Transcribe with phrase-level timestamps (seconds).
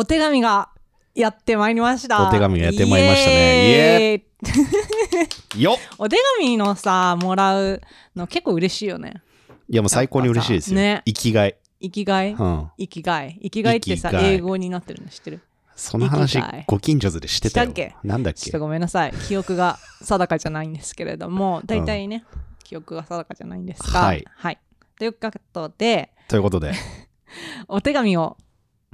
[0.00, 0.68] お手紙が
[1.16, 2.28] やってまいりました。
[2.28, 3.68] お手紙がやってまいりましたね。
[3.68, 5.60] イエーイ。
[5.60, 5.76] よっ。
[5.98, 7.80] お手紙のさ、もらう
[8.14, 9.20] の結構嬉しいよね。
[9.68, 10.76] いやもう最高に嬉しいですよ。
[10.76, 11.02] ね。
[11.04, 11.56] 生きがい。
[11.82, 12.30] 生きがい？
[12.30, 12.70] うん。
[12.78, 13.40] 生きがい。
[13.42, 15.40] 生きがいってさ、英語になってるの知ってる？
[15.74, 16.38] その話
[16.68, 17.72] ご近所図でしてたよ。
[18.04, 18.40] なんだっけ？
[18.42, 19.12] ちょっとごめんなさい。
[19.26, 22.24] 記憶が定かじゃないんですけれども、大体ね、
[22.62, 24.24] 記憶が定かじゃないんですが、はい。
[24.96, 26.72] ということで、ということで、
[27.66, 28.36] お手紙を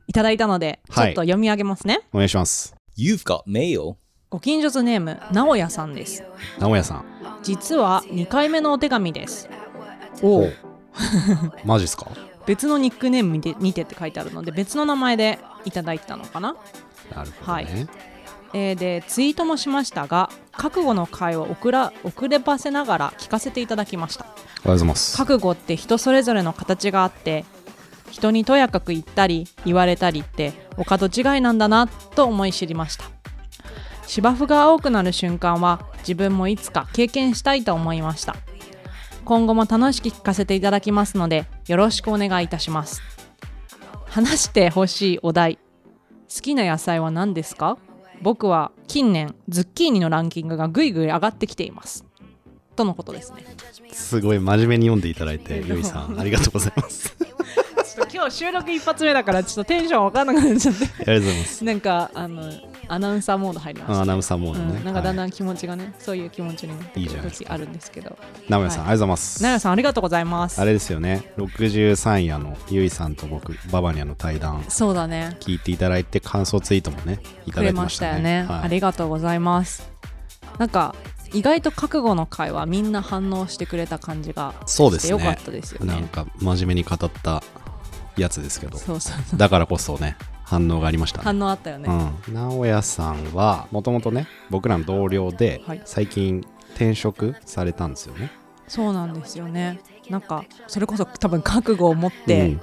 [0.06, 2.00] いただいたので、ちょはいっと読み上げますね。
[2.12, 2.74] お願いします。
[2.96, 3.96] You've got mail.
[4.30, 6.24] ご近所図ネーム、直哉さんです。
[6.58, 7.04] 直哉さん。
[7.42, 9.48] 実は2回目のお手紙です。
[10.22, 10.48] おお
[11.64, 12.06] マジっすか？
[12.46, 16.56] 別のニックネームにてにてって書いてあるので、別の名前でいただいたのかな。
[17.14, 17.86] なるほどね。
[18.52, 24.26] えーで、ツイートもしましたが、覚悟の回を遅ら遅ればせながら聞かせていただきました。
[24.26, 25.16] おはようございます。
[25.16, 27.44] 覚悟って人それぞれの形があって
[28.10, 33.04] 人にとやかく言ったり言われたりってお門違いなんだなと思い知りました。
[34.06, 38.36] 芝生が青くなる瞬間は自分もいつか経験したいと思いました。
[39.24, 43.02] 今後も楽しく聞かせていただきますのでよろしくお願いいたします。
[44.06, 45.58] 話してほしいお題。
[46.34, 47.78] 好きな野菜は何ですか？
[48.20, 52.04] 僕は近年ズッキーニのランキングがぐいぐい上がってきています。
[52.76, 53.44] とのことですね。
[53.92, 57.16] すごい真面目に読んでいただいて、ゆいさん、ありがとうございます。
[58.24, 60.84] 今日収録一発目だからちょっとテンションわかんなくなっちゃって。
[60.84, 61.64] ありがとうございます。
[61.64, 62.52] なんかあの
[62.88, 64.78] アナウンサーモード入りました、アナウンサーモードね。
[64.78, 68.16] うん、なんかだんだはいん気持ちがね、そういう気持ちになっていい時あるんですけど。
[68.48, 68.92] 直哉さん、はい。
[68.92, 69.38] ありがとうございます。
[69.40, 70.58] 奈良さんありがとうございます。
[70.58, 75.36] あれですよね、63夜のゆいさんと僕、ババニャの対談、そうだね。
[75.40, 78.60] 聞いていただいて、感想ツイートもね、いただいくれましたよね、はい。
[78.62, 79.86] ありがとうございます。
[80.58, 80.94] なんか
[81.34, 85.92] 意外と覚悟の会はみんな反応してくれた感じがそうですねよかったですよね。
[85.92, 87.42] なんか、真面目に語った
[88.16, 89.38] やつですけど、そうそうそう。
[89.38, 91.24] だからこそね、反応がありましたね。
[91.24, 91.88] 反応あったよね、
[92.26, 95.82] うん、直哉さんはもともとね僕らの同僚で、はい。
[95.84, 98.30] 最近転職されたんですよね。
[98.68, 99.80] そうなんですよね。
[100.10, 102.60] なんかそれこそ多分覚悟を持って、うん。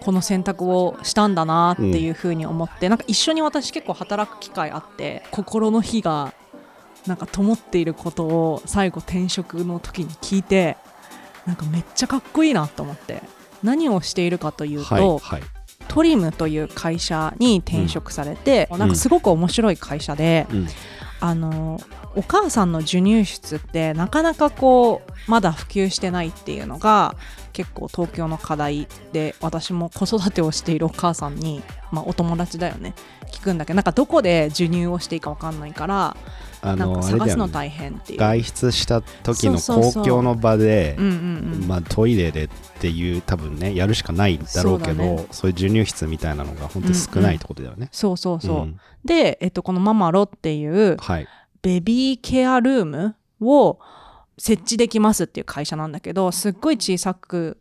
[0.00, 6.32] この選択をしたんだなっていうふうに思って、なんか一緒に私結構働く機会あって心の火が
[7.08, 10.76] なんか灯っていることを最後転職の時に聞いて
[11.46, 13.22] なんかめっちゃかっこいいなと思って
[13.62, 15.42] 何をしているかというと、はいはい。
[15.88, 20.68] トリムという会社に転職されて、なんかすごく面白い会社で、うん。
[21.20, 21.80] あの
[22.14, 27.16] お母さんの授乳室ってなかなかこうまだ普及してないっていうのが
[27.52, 32.94] 結構東京の課題で私も子育てをしているお母さんに、まあ、お友達だよね。
[33.32, 36.16] 聞くんだけどなんかどこで授乳をしていいか分かんないから
[36.60, 38.18] あの探すの大変っていう。
[38.18, 40.96] 外出した時の公共の場で
[41.88, 42.48] トイレでっ
[42.80, 45.20] ていう多分ねやるしかないだろうけどそうだね。
[45.20, 47.88] いう授乳室みたいなのが本当に少ないってことだよね。
[47.92, 48.80] そうそうそう、ん。
[49.04, 51.28] で、えっと、このママロっていうはい。
[51.60, 53.80] ベビーケアルームを
[54.38, 57.58] 設置できますっていう会社なんだけどすっごい小さく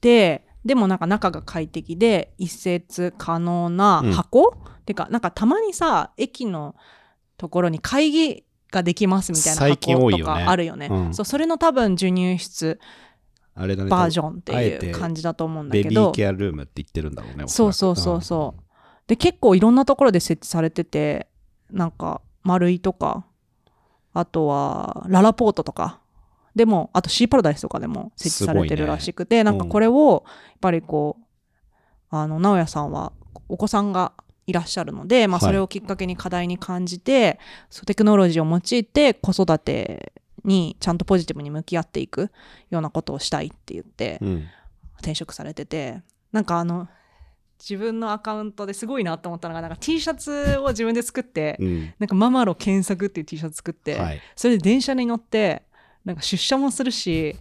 [0.00, 4.56] てでもなんか中が快適で一節可能な箱、
[4.86, 6.74] てかなんかたまにさ駅の
[7.44, 10.88] ところに会議ができますみたいな箱とかあるよね。
[10.90, 11.14] うん。
[11.14, 12.80] そうそれの多分授乳室
[13.54, 13.90] あれだね。
[13.90, 16.06] バージョンっていう感じだと思うんだベけど。
[16.06, 17.44] ビーケアルームって言ってるんだろうね。
[17.48, 18.62] そうそうそうそう。
[19.06, 21.28] で結構いろんなところで設置されてて
[21.70, 23.26] なんか丸いとか
[24.14, 26.00] あとはララポートとか。
[26.54, 31.24] でもあとシーパラダイスとかでも設置されてるらしくて、なんかこれをやっぱりこう
[32.16, 33.12] あの直哉さんは
[33.48, 34.12] お子さんが
[34.46, 35.48] いらっしゃるので、まあ、はい。
[35.48, 37.38] それをきっかけに課題に感じて、
[37.70, 40.12] そうテクノロジーを用いて子育て
[40.44, 42.30] にちゃんとポジティブに向き合っていく
[42.70, 44.44] ようなことをしたいって言って、うん。
[44.98, 46.02] 転職されてて。
[46.32, 46.88] なんかあの
[47.60, 51.94] 自分のアカウントですごいなと思ったのがなんか T シャツを自分で作って、うん。
[51.98, 54.20] なんかママロ検索っていう T シャツ作って、はい。
[54.36, 55.62] それで電車に乗って
[56.04, 57.34] なんか出社もするし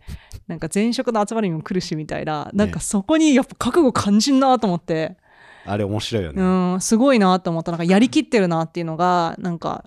[0.48, 5.18] なんか前職の集まりにも来るしみたいななんかそこにやっぱ覚悟感じんなと思って、
[5.66, 6.42] あれ面白いよね。
[6.42, 6.46] う
[6.78, 9.86] んすごいなと思ったなんかやりきってるなっていうのがなんか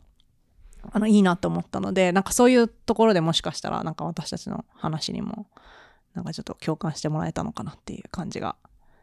[0.92, 5.46] あのいいなと思ったのでなんかそういうところでもしかしたらなんか私たちの話にも
[6.14, 8.56] なんかちょっと共感してもらえたのかなっていう感じが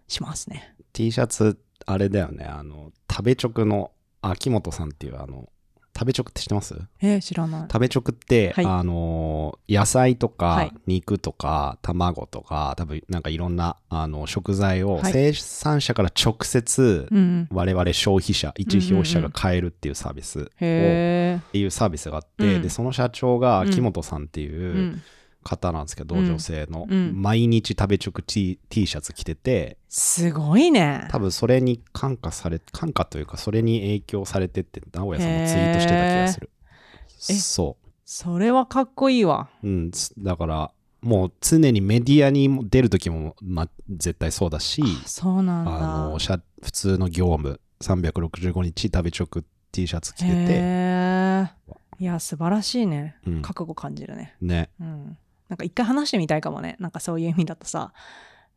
[0.07, 0.75] しますね。
[0.93, 5.49] T シャツあれだよねあの食べ直の秋元さんっていうあの
[5.95, 6.75] 食べ直って知ってます？
[7.01, 7.61] えー、知らない。
[7.63, 8.65] 食べ直って、はい。
[8.65, 10.73] あのー野菜とか、はい。
[10.87, 15.11] 肉とか卵とか多分なんかいろんなあの食材をはい。
[15.11, 21.39] 生産者から直接うんうん、我々消費者一消費者が買えるっていうサービスを、っへえ。
[21.51, 22.61] ていうサービスがあって、うん。
[22.61, 25.01] でその社長が秋元さんっていう、うん
[25.43, 31.07] 方なんですけど、うん女性の、うん毎日食べ直 T, T シャツ着ててすごいね。
[31.11, 36.49] 多分それに感化され感化というかそれに影響されてって直哉さんもツイートしてた気がする
[37.29, 39.49] えそそれはかっこいいわ。
[39.63, 46.05] う、うん、つだからもう常にメディアにも出る時も、ま、絶対そうだしそうなんだ。
[46.05, 51.49] あの社普通の業務365日食べ直 T シャツ着てて、へえ。
[51.99, 53.15] いや、素晴らしいね。
[53.25, 54.35] うん覚悟感じるね。
[54.41, 55.17] ねうん。
[55.49, 56.77] なんか一回話してみたいかもね。
[56.79, 57.93] なんかそういう意味だとさ、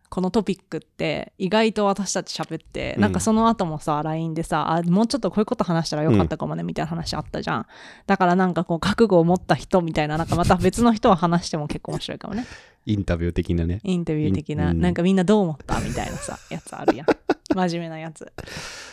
[0.09, 7.67] このトピックって意外と私たち喋って、うんなんかその後もさ、LINE でさ、あ、もうちょっとこういうこと話したらよかったかもね、みたいな話あったじゃん。
[8.07, 12.47] だからなんかこう、覚悟を持った人みたいな、なんかまた別の人を話しても結構面白いかもね。
[12.87, 17.07] インタビュー的なねインタビュー的な、うんなんかみんなどう思ったみたいなさ、やつあるやん。
[17.55, 18.33] 真面目なやつ。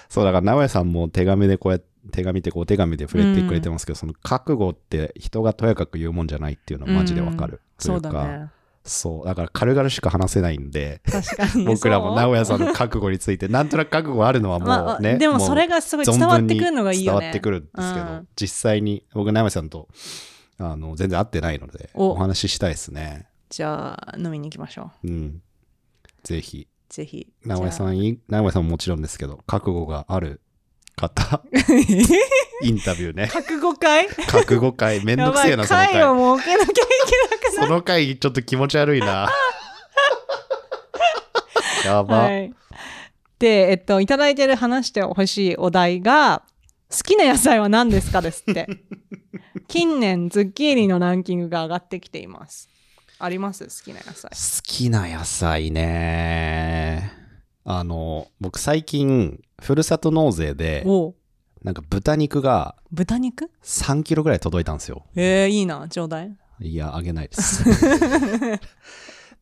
[0.10, 8.50] そうだから直哉さんも手紙でこうやって手紙ってこうお手紙で触れてくれてますけど、その覚悟って人がとやかく言うもんじゃないっていうのはマジでわかる、といそううかだね。
[8.86, 11.64] そうだから軽々しく話せないんで確かに。
[11.66, 17.20] 僕らも直哉さんの覚悟についてなんとなく覚悟あるのはもまあうね、でもそれががすごい伝わってくるのがいいよね。
[17.20, 19.88] 伝わってくるんですけど、うん実際に僕直哉さんと
[20.58, 25.08] あの全然会ってないのでおお話ししたいですねじゃあ飲みに行きましょう。
[25.08, 25.42] うん
[26.24, 27.28] ぜひぜひ。
[27.46, 30.42] 直江さんい直江さんももちろんですけど覚悟がある
[30.96, 31.36] 方。
[31.36, 31.42] あ
[32.64, 33.28] インタビューね。
[33.32, 34.08] 覚悟会？
[34.08, 35.04] 覚悟会。
[35.06, 36.04] めんどくせえなその会。
[36.04, 39.30] を回設けなきゃいけなくなその回ちょっと気持ち悪いな。
[41.86, 42.54] やば、はい。
[43.40, 46.44] で、えっと、いただいてる話してほしいお題が、
[46.90, 48.68] 好きな野菜は何ですかですって。
[49.68, 52.70] 近年、ズッキーニのランキングが上がってきています。
[53.20, 53.66] あります？
[53.66, 54.30] 好きな野菜。
[54.30, 57.12] 好きな野菜ね
[57.66, 60.86] あの僕最近ふるさと納税で
[61.64, 65.06] なんか豚肉が豚肉？3キロぐらい届いたんですよ。
[65.16, 66.36] えー、いいな、ちょうだい。
[66.60, 67.64] いやあげないです。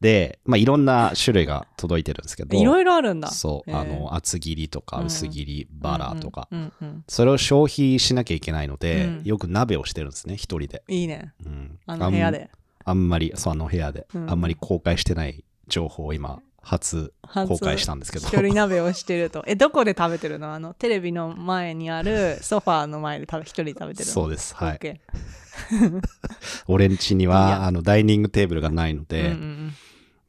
[0.01, 3.29] でまあいろんな種類が届いてるんですけどいろいろあるんだ。
[3.29, 5.06] そう、あの厚切りとかうん。
[5.07, 7.03] 薄切り、バラとか、うんうんうん。
[7.07, 9.23] それを消費しなきゃいけないので、うん。
[9.23, 11.33] よく鍋をしてるんですね一人で、いいね。
[11.45, 11.79] うん。
[11.85, 12.50] あの部屋で。
[12.83, 14.29] あんあんまりそうあの部屋で、うん。
[14.29, 18.27] あんまり公開してない情報を今初公開したんですけど。
[18.27, 19.43] 一人鍋をしてると。
[19.47, 20.53] え、どこで食べてるの？
[20.53, 24.13] あの、テレビの前にある ソファーの前で一人で食べてるの？
[24.13, 24.55] そうです。
[24.55, 24.79] はい。
[26.67, 29.73] 俺ん家にはあのダイニングテーブルがないのうんで、うん。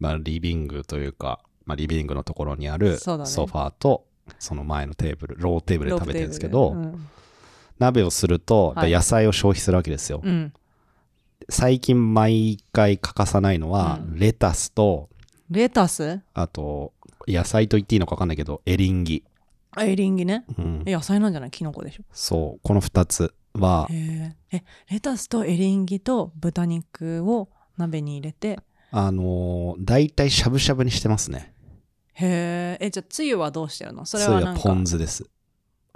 [0.00, 4.04] まあ、リビングというか、まあ、リビングのところにあるソファーと
[4.38, 5.94] その前のテーブルローテーブうんル。
[5.96, 7.06] で食べてるんですけど、うん。
[7.78, 8.90] 鍋をすると、はい。
[8.90, 10.52] 野菜を消費するわけですよ、うん。
[11.48, 14.18] 最近毎回欠かさないのは、うん。
[14.18, 15.08] レタスと
[15.52, 16.20] レタス？
[16.34, 16.92] あと
[17.28, 19.22] 野菜と言っていいのか分かんないけどエリンギ、
[19.72, 20.44] あエリンギね。
[20.58, 21.50] うんえ、野菜なんじゃない？
[21.50, 22.02] キノコでしょ。
[22.12, 24.56] そうこの2つはへえ。
[24.56, 28.58] え、レタスとエリンギと豚肉を鍋に入れて、
[28.90, 31.54] あのー、大体しゃぶしゃぶにしてますね
[32.14, 32.86] へえ。
[32.86, 34.04] え、じゃあ、つゆはどうしてるの？
[34.06, 34.62] それははなんか。
[34.62, 35.24] ポン酢です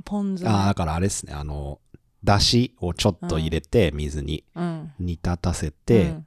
[0.05, 0.44] ポン酢？
[0.44, 0.50] ね。
[0.50, 1.81] ああだからあれですねあの
[2.25, 4.93] だしをちょっと入れて水にうん。
[4.99, 6.26] 煮立たせて、うん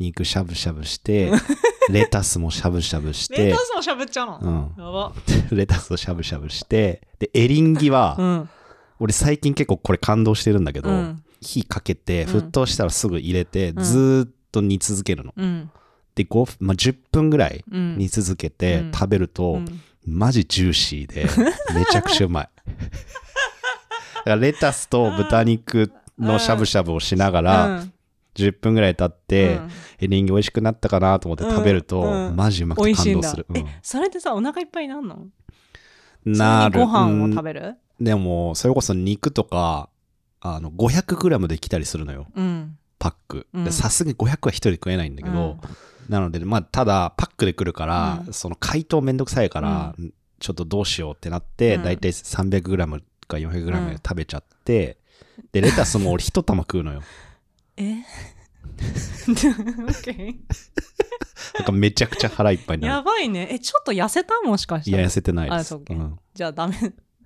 [0.00, 1.30] 肉しゃぶしゃぶして
[1.90, 5.12] レタスもしゃぶしゃぶしてレタスもしゃぶっちゃうの、うん、やば。
[5.52, 8.48] レタスをしゃぶしゃぶしてでエリンギは、うん。
[8.98, 11.22] 俺最近結構これ感動してるんだけど、うん。
[11.40, 15.34] 火かけてうん沸騰したらすぐ入れて、うんずーっと煮続けるの。
[15.36, 15.70] うん。
[16.14, 17.98] で5分、まあ、10分ぐらいうん。
[17.98, 21.28] 煮続けてうん食べると、うんマジジューシーで
[21.74, 22.48] めちゃくちゃうまい。
[22.64, 22.72] だ
[24.24, 27.92] からレタスと豚肉のしゃぶしゃぶをしながら、うん
[28.34, 29.70] 10分ぐらい経って、うん。
[30.00, 32.26] エリンギ美味しくなったかなと思って食べると、うん。
[32.28, 32.36] うん。
[32.36, 33.46] マジうまくて感動する。。
[33.48, 33.56] うん。
[33.56, 35.26] え、それってさ、お腹いっぱいになるの？
[36.24, 36.80] なる。
[36.80, 37.76] ご飯をうん食べる？
[38.00, 39.90] でもそれこそ肉とか
[40.40, 42.26] あの 500g で来たりするのよ。
[42.34, 42.78] うん。
[42.98, 43.46] パック。
[43.70, 45.58] さすがに500は一人で食えないんだけど、
[46.08, 48.32] なのでまあただパックで来るから、うん。
[48.32, 49.94] その解凍めんどくさいから、
[50.38, 51.82] ちょっとどうしようってなって、うん。
[51.82, 53.90] だいたい 300g か 400g うん。
[53.90, 54.98] で食べちゃって、
[55.52, 57.02] でレタスも俺一玉食うのよ
[57.80, 58.04] え？
[61.58, 63.48] なんかめちゃくちゃ腹いっぱいになやるばいね。
[63.50, 64.90] え、ちょっと痩せたもしかして。
[64.90, 66.74] いや痩せてないですうかん、じゃあダメ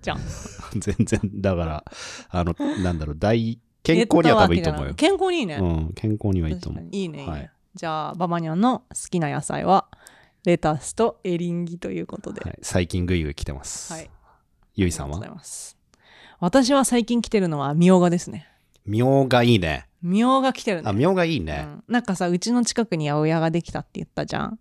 [0.01, 0.19] じゃん。
[0.77, 1.83] 全然だから
[2.29, 5.55] あのなんだろう大健康には多分いいと思うよ、健康にいいね。
[5.55, 7.25] うん、健康にはいいと思ういいね。
[7.27, 9.89] はいじゃあ、ババニャンの好きな野菜は、
[10.45, 12.39] レタスとエリンギということで。
[12.41, 13.91] はい、最近グイグイ来てます。
[13.91, 14.09] はい。
[14.75, 15.17] ゆいさんは？
[15.17, 15.77] ありがとうございます。
[16.39, 18.47] 私は最近来てるのはみょうがですね。
[18.85, 19.87] みょうがいいね。
[20.01, 20.89] みょうが来てるね。
[20.89, 21.61] あ、みょうがいいうね。
[21.63, 24.59] ん、なんかさ、うちの近くに八百屋ができたって言ったじゃん。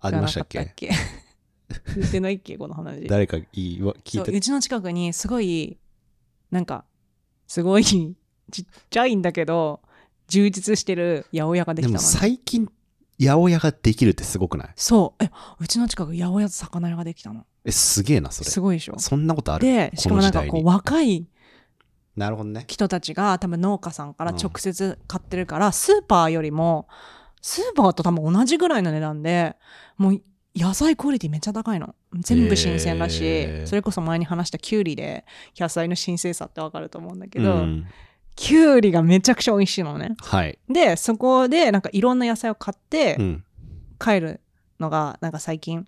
[0.00, 0.58] ありましたっけ？
[0.58, 1.94] じゃなかったっけ？
[2.00, 2.56] 言ってないっけ？
[2.56, 3.06] この話。
[3.06, 5.78] 誰かいいわ聞いてそううちの近くにすごい
[6.50, 6.84] なんか
[7.46, 8.16] すごい ち
[8.62, 9.80] っちゃいんだけど
[10.28, 12.66] 充実してる八百屋ができたのね最近、
[13.18, 14.68] 八百屋ができるってすごくない？
[14.76, 18.50] そうえうちの近く八百屋と魚屋ができたのえ、すげえな、それ。
[18.50, 18.98] すごいでしょ？
[18.98, 19.66] そんなことある？
[19.66, 21.26] でしかもなんかこう若い
[22.16, 22.64] なるほどね。
[22.68, 26.88] 人たちが多分農家さんから直接買ってるから、スーパーよりも
[27.42, 29.56] スーパーと多分同じぐらいの値段で
[29.96, 30.20] もう
[30.54, 35.24] 野菜クオリティめっちゃ高いの全部新鮮だし、へーそれこそ前に話したキュウリで
[35.58, 37.86] 野菜の新鮮さってわかると思うんだけど、うん
[38.36, 40.58] キュウリがめちゃくちゃ美味しいのねはい。
[40.68, 43.44] でそこでなんかいろんな野菜を買ってうん。
[44.00, 44.40] 帰る
[44.80, 45.86] のがなんか最近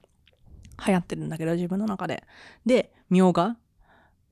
[0.86, 2.22] 流行ってるんだけど自分の中で
[2.64, 3.56] でみょうが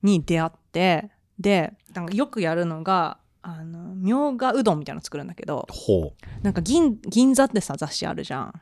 [0.03, 8.61] に出会ってでなんかよくやるのがあのみょうがうどんみたいなの作るんだけどほなんか銀銀座ってさ雑誌あるじゃん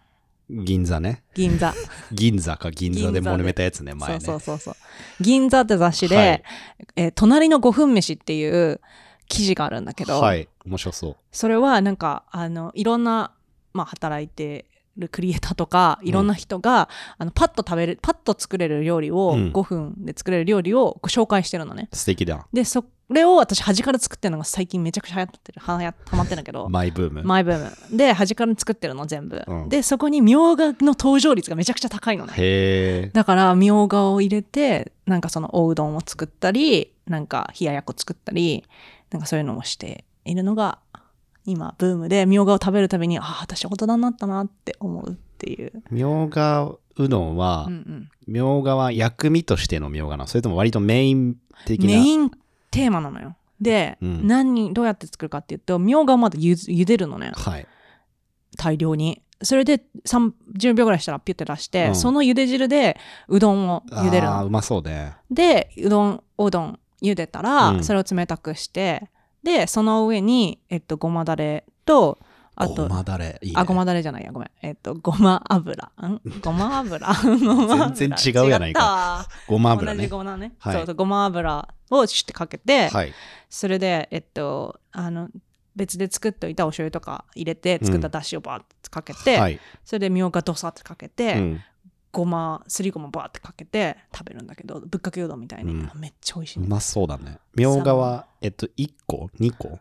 [0.50, 0.64] う。
[0.64, 1.22] 銀座ね。
[1.34, 1.74] 銀座
[2.12, 4.20] 銀座か銀座でもめたやつね、前ね。
[4.20, 4.80] そうそうそうそ
[5.20, 6.42] う銀座って雑誌で、はい
[6.96, 8.80] えー隣の5分飯っていう
[9.28, 10.48] 記事があるんだけど、はい。
[10.66, 11.16] 面白そう。
[11.30, 13.32] それはなんかあのいろんな、
[13.72, 19.52] まあ、働いてるクリエイターとかいろんな人が、あのパッと食べるパッと作れる料理を、うん。
[19.52, 21.88] 5分で作れる料理をご紹介してるのね。
[21.92, 22.46] 素敵だ。
[22.52, 25.78] でそれを私端から作ってるのが最近めちゃくちゃ流行ってるは
[26.12, 26.68] まってるんだけど。
[26.68, 27.22] マイブーム。
[27.22, 27.96] マイブーム。
[27.96, 29.68] で端から作ってるの全部、うん。
[29.68, 32.32] でそこにみょうがの登場率がめちゃくちゃ高いのね。
[32.36, 33.10] へえ。
[33.12, 38.64] だからみょうがを入れてなんかそのおうどんを作ったりなんか冷ややっこ作ったり
[39.10, 40.78] なんかそういうのもしているのが
[41.44, 47.68] 今ブームでみょうがを食べるたびにああ私大人になったなって思うっていう、みょうがうどんは
[48.26, 50.28] みょうがは薬味としてのみょうがなの。
[50.28, 51.86] それとも割とメイン的な。
[51.86, 52.30] メイン
[52.70, 53.36] テーマなのよ。
[53.60, 54.26] で、うん。
[54.26, 57.32] 何どうやって作るかっていうとみょうがをまだゆ茹でるのね。
[57.34, 57.66] はい。
[58.56, 59.22] 大量に。
[59.42, 61.94] それで30秒ぐらいしたらピュッて出して、うん。
[61.96, 64.38] その茹で汁でうどんを茹でるの。
[64.38, 65.16] あーうまそうね。
[65.30, 67.84] でうどんおうどん茹でたら、うん。
[67.84, 69.10] それを冷たくして
[69.42, 72.18] でその上に、えっと、ごまだれと
[72.54, 73.38] あとごまだれ。
[73.42, 73.60] いいね。
[73.60, 74.50] あごまだれじゃないやごめん。
[74.60, 75.84] えっとごま油。
[75.84, 76.20] ん？
[76.42, 77.08] ごま油？
[77.24, 79.26] ごま油全然違うやないか。
[79.48, 80.08] ごま違油ね。
[80.08, 80.74] ごまね、はい。
[80.74, 83.12] そうそうごま油をシュッてかけて、はい。
[83.48, 85.28] それでえっとあの
[85.74, 89.58] 別で作っておいたお醤油とか入れて作っただしをバーってかけて、はい。
[89.84, 91.60] それでみょうがドサってかけて、うん
[92.12, 95.90] ごますりごまバーってかけて食べるんだけどぶっかけうどんみたいに、うん。
[95.96, 97.38] めっちゃ美味しいうねまそうだね。
[97.54, 99.78] みょうがは、えっと、1個 ?2 個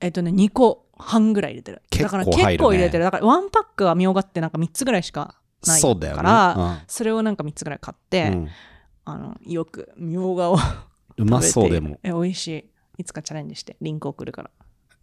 [0.00, 1.82] えっとね2個半ぐらい入れてる。
[1.90, 2.52] 結だから構入るね。
[2.52, 3.04] 結構入れてる。
[3.04, 5.34] だからワンパックはみょうがってなんか3つぐらいしか
[5.66, 6.22] ないそうだよね。
[6.22, 8.32] からそれをなんか3つぐらい買って、うん。
[8.34, 8.48] うん
[9.04, 10.56] あのよくみょうがを
[11.18, 11.98] うまそうでも。
[12.04, 12.70] え美味しい。
[12.98, 14.50] いつかチャレンジしてリンク送るから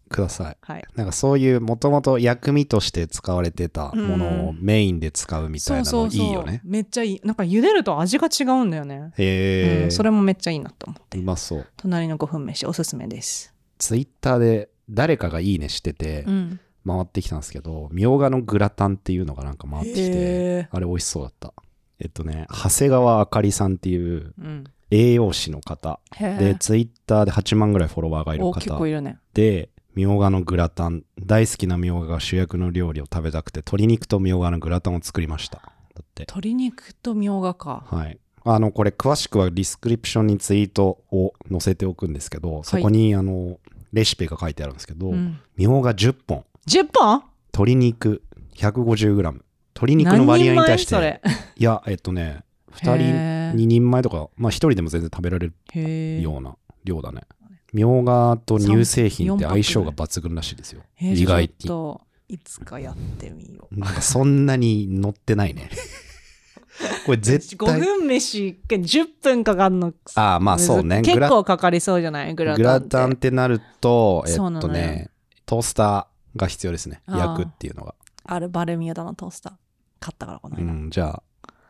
[0.10, 0.58] ください。
[0.62, 0.84] はい。
[0.96, 4.60] なんかそういうもともと薬味として使われてたものをうん。
[4.60, 6.62] メインで使うみたそいうなのいいよね。
[6.64, 7.22] めっちゃいい。
[7.24, 11.18] なんか茹でると味が違うんだよね、へえ、うん、それもめっちゃいいなと思って。
[11.18, 11.68] うまそう。
[11.78, 13.54] 隣の5分飯おすすめです。
[13.78, 16.60] ツイッターで誰かがいいねしててうん。
[16.86, 21.54] 回ってきたんですけど、みょうがのグラタンっていうのがなんか回ってきて、へあれ美味しそうだった。
[22.00, 24.64] えっとね、長谷川あかりさんっていううん。
[24.92, 26.00] 栄養士の方。
[26.16, 29.20] へで、えツイッターで8万ぐらいフォロワーがいる方構いるね。
[29.34, 35.58] で、みょうがのグラタン、大好きなみょうがが主役の料理を食べたくて、鶏肉とみょうがのグラタンを作りました。
[35.58, 35.64] だ
[36.02, 36.24] って。
[36.24, 37.84] 鶏肉とみょうがか。
[37.88, 38.20] はい。
[38.46, 43.60] あの、これ詳しくはディスクリプションにツイートを載せておくんですけど、そこにあの、
[43.92, 45.40] レシピが書いてあるんですけど、うん。
[45.58, 47.24] みょうが10本、10本？
[47.54, 48.22] 鶏肉
[48.56, 49.42] 150g、
[49.76, 51.22] 鶏肉の割合に対して、
[51.58, 52.44] いや、えっとね、
[52.74, 53.56] 2へー。
[53.56, 57.24] 人、2人前とか、まあ1人でも全然食べられるような量だね。
[57.74, 60.82] みょうがと乳製品って相性が抜群らしいですよ。
[60.96, 61.50] へえ意外。
[61.50, 65.70] といつかやってみようなんかそんなに乗ってないね。
[67.06, 67.80] これ絶5対。
[67.80, 70.98] 分飯10分かかんのああ、まあそうね。
[71.02, 72.34] グ結ラ構かかりそうじゃない？
[72.36, 75.10] グラタングラタンってなると、えっとね、
[75.46, 77.02] トースターが必要ですね。
[77.08, 77.96] 焼くっていうのが。
[78.26, 79.54] あるバルミューダのトースター
[80.00, 81.24] 買ったからこの間、うん、じゃあ、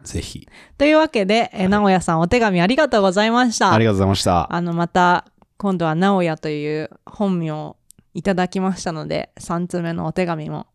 [0.04, 0.46] ぜひ。
[0.78, 4.54] というわけで、えー直哉さんお手紙ありがとうございましたありがとうございました。
[4.54, 5.26] あのまた
[5.60, 7.76] 今度は直哉という本名を
[8.14, 10.68] いただきましたので3つ目のお手紙も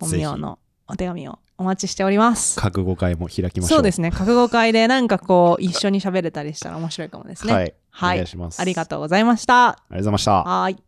[0.00, 0.58] 本名の
[0.88, 3.78] お手紙をお待ちしております覚悟会も開きましょう。
[3.78, 7.74] そうですね覚悟会でなんかこう一緒に喋れたりしたら面白いかもですねはい。
[7.90, 8.60] はいお願いします。
[8.60, 10.32] ありがとうございましたありがとうございました。
[10.32, 10.82] はーい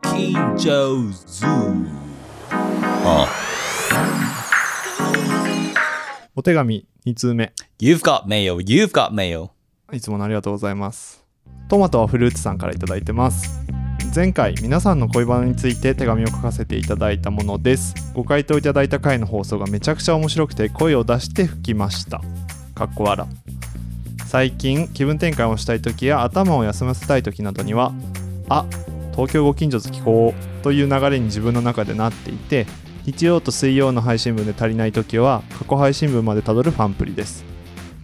[0.00, 1.86] Kinjo Zoo.
[6.34, 7.52] お手紙2通目。
[7.80, 9.48] You've got mail, you've got mail.
[9.92, 11.24] いつものありがとうございます。
[11.68, 13.48] トマトはフルーツさんからいただいてます。
[14.14, 17.94] 前回皆さんの恋バナについて手紙を書かせていただいたものです。
[18.14, 22.20] ご回答いただいた回の放送がめちゃくちゃ面白くて声を出して吹きました。
[22.74, 23.26] かっこ笑。
[24.26, 27.94] 最近気分転換をしたい時や頭を休ませたい時などには
[28.50, 28.66] あ
[29.12, 32.66] 東京ご近所と聞こうという流れに自分の中でなっていて
[33.08, 37.42] 日曜と水曜の配信分で足りない時は過去配信分までたどるファンプリです。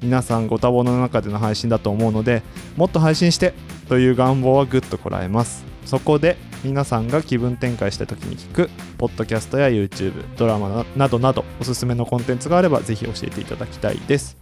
[0.01, 2.43] 皆さんご多忙の中での配信だと思うので
[2.75, 3.53] もっと配信して
[3.91, 5.63] という願望はぐっとこらえます。
[5.85, 14.39] そこで皆さんが気分転換した時に聞くポッドキャストや YouTube ドラマななどなどおすすめのコンテンツがあればぜひ教えていただきたいです。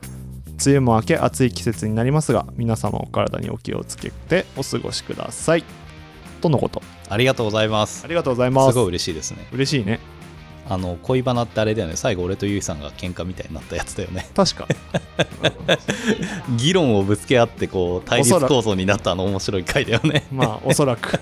[0.64, 5.64] 梅雨も明け暑い季節になりますが皆様お体にお気をつけてお過ごしください。
[6.40, 6.82] とのこと。
[7.08, 8.04] ありがとうございます。
[8.04, 8.72] ありがとうございます。
[8.72, 9.48] すごい嬉しいですね。
[9.52, 9.98] 嬉しいね
[10.68, 11.96] あの恋バナってあれだよね。
[11.96, 14.28] 最後俺とゆいさんが喧嘩みたいになったやつだよね。
[14.34, 14.68] 確か。
[16.56, 20.26] 議論をぶつけ合ってこう対立構造になったあの面白い回だよね。
[20.30, 21.14] まあおそらく。
[21.14, 21.18] い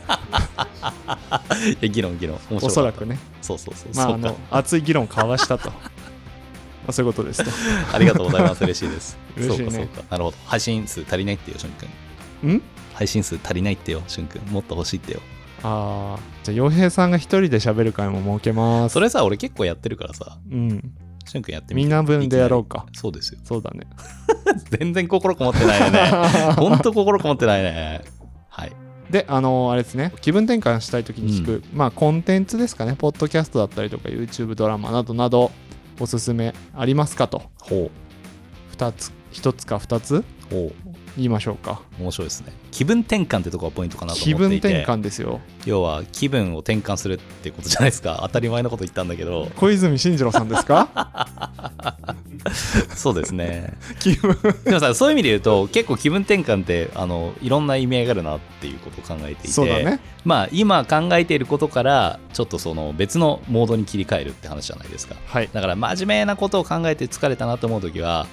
[1.80, 2.38] や議論議論。
[2.50, 3.18] 面白おそらくね。
[3.40, 5.70] そうそうそう、まああそうかの熱い議論を交わしたと。
[5.70, 5.76] ま
[6.88, 7.50] あそういうことですと
[7.94, 8.62] ありがとうございます。
[8.62, 9.16] 嬉しいです。
[9.36, 9.64] 嬉しいね。
[9.64, 10.02] そうかそうか。
[10.10, 10.36] なるほど。
[10.44, 11.70] 配信数足りないってよしゅん。
[11.70, 11.86] く
[12.46, 12.52] ん？
[12.56, 12.62] ん
[12.94, 14.42] 配信数足りないってよしゅんくん。
[14.52, 15.20] もっと欲しいってよ
[15.62, 18.94] ああじゃあ洋平さんが一人で喋る会も設けます。
[18.94, 20.38] それさ俺結構やってるからさ。
[20.50, 20.92] うん。
[21.26, 21.84] しゅんくんやってみて。
[21.84, 22.86] みんな分でやろうか。
[22.92, 23.40] そうですよ。
[23.44, 23.86] そうだね。
[24.78, 26.10] 全然心こもってないよね。
[26.56, 28.02] ほんと心こもってないね。
[28.48, 28.72] はい。
[29.10, 30.12] であのあれですね。
[30.20, 32.94] 気分転換したい時に聞く、まあコンテンツですかね。
[32.96, 35.50] ポッドキャストだったりとか YouTube ドラマなどなど
[35.98, 37.42] おすすめありますかと。
[37.60, 37.90] ほ
[38.76, 40.16] 2つ1つか2つ？
[40.16, 40.24] う。
[40.50, 40.72] ほ
[41.16, 41.80] 言いましょうか。
[41.98, 42.52] う面白いですね。
[42.70, 44.82] 気分転換ってとこがポイントかなと気分思っていて。
[44.82, 45.40] 転換ですよ。
[45.66, 48.20] 要は気分を転換するってことじゃないですか。
[48.22, 49.50] 当たり前のこと言ったんだけど。
[49.56, 50.88] 小泉進次郎さんですか？
[52.96, 53.74] そうですね。
[53.98, 54.36] 気分。
[54.64, 59.48] でもさそういう意味で言うと結構気分転換ってあのいろんな意味合いがあるなっていうことを考えていて。
[59.48, 60.00] そうだね。
[60.24, 65.16] まあ今考えていることからちょっとその別のモードに切り替えるって話じゃないですか。
[65.26, 65.48] はい。
[65.52, 68.26] だから真面目なことを考えて疲れたなと思う時は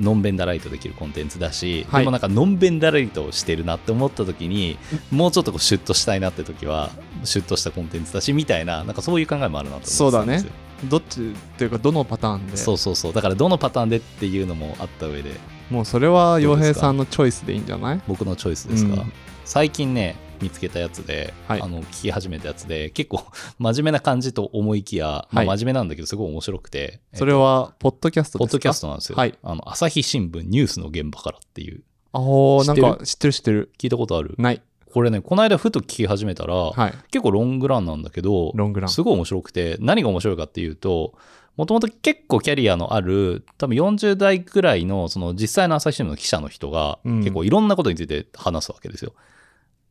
[0.00, 2.02] のんべんだらりとできるコンテンツだし、はい。
[2.02, 4.78] でもなんかのんべんだらりとしてるなって思った時に
[5.10, 6.90] もうちょっとこうシュッとしたいなって時は
[7.24, 10.52] シュッとしたコンテンツだしみたいななんかそういう考えもあるなと思ってたんですよ。
[10.88, 11.24] どっちっ
[11.58, 12.56] ていうかどのパターンで。
[12.56, 13.12] そうそうそう。
[13.12, 15.32] だからどのパターンでっていうのもあった上で。
[15.70, 18.00] もうそれは洋平さんのチョイスでいいんじゃない？
[18.08, 19.12] 僕のチョイスですか、うん。
[19.44, 21.62] 最近ね見つけたやつで、はい。
[21.62, 23.24] あの聞き始めたやつで結構
[23.58, 28.50] 真面目な感じと思いきや、真面目なんだけどすごい面白くて、それはポッドキャストですか？
[28.50, 29.34] ポッドキャストなんですよ、はい。
[29.42, 31.82] あの朝日新聞ニュースの現場からっていう。
[32.12, 33.32] あーなんか知ってる？
[33.32, 34.34] 知ってる聞いたことある？
[34.38, 34.60] ない。
[34.92, 36.92] これねこの間ふと聞き始めたら、はい。
[37.10, 38.88] 結構ロングランなんだけどロングラン。
[38.90, 41.14] すごい面白くて何が面白いかっていうと
[41.56, 47.18] もともと結構キャリアのある多分40代ぐらいのその実際の朝日新聞の記者の人がうん。
[47.20, 49.14] 結構いろんなことについて話すわけですよ。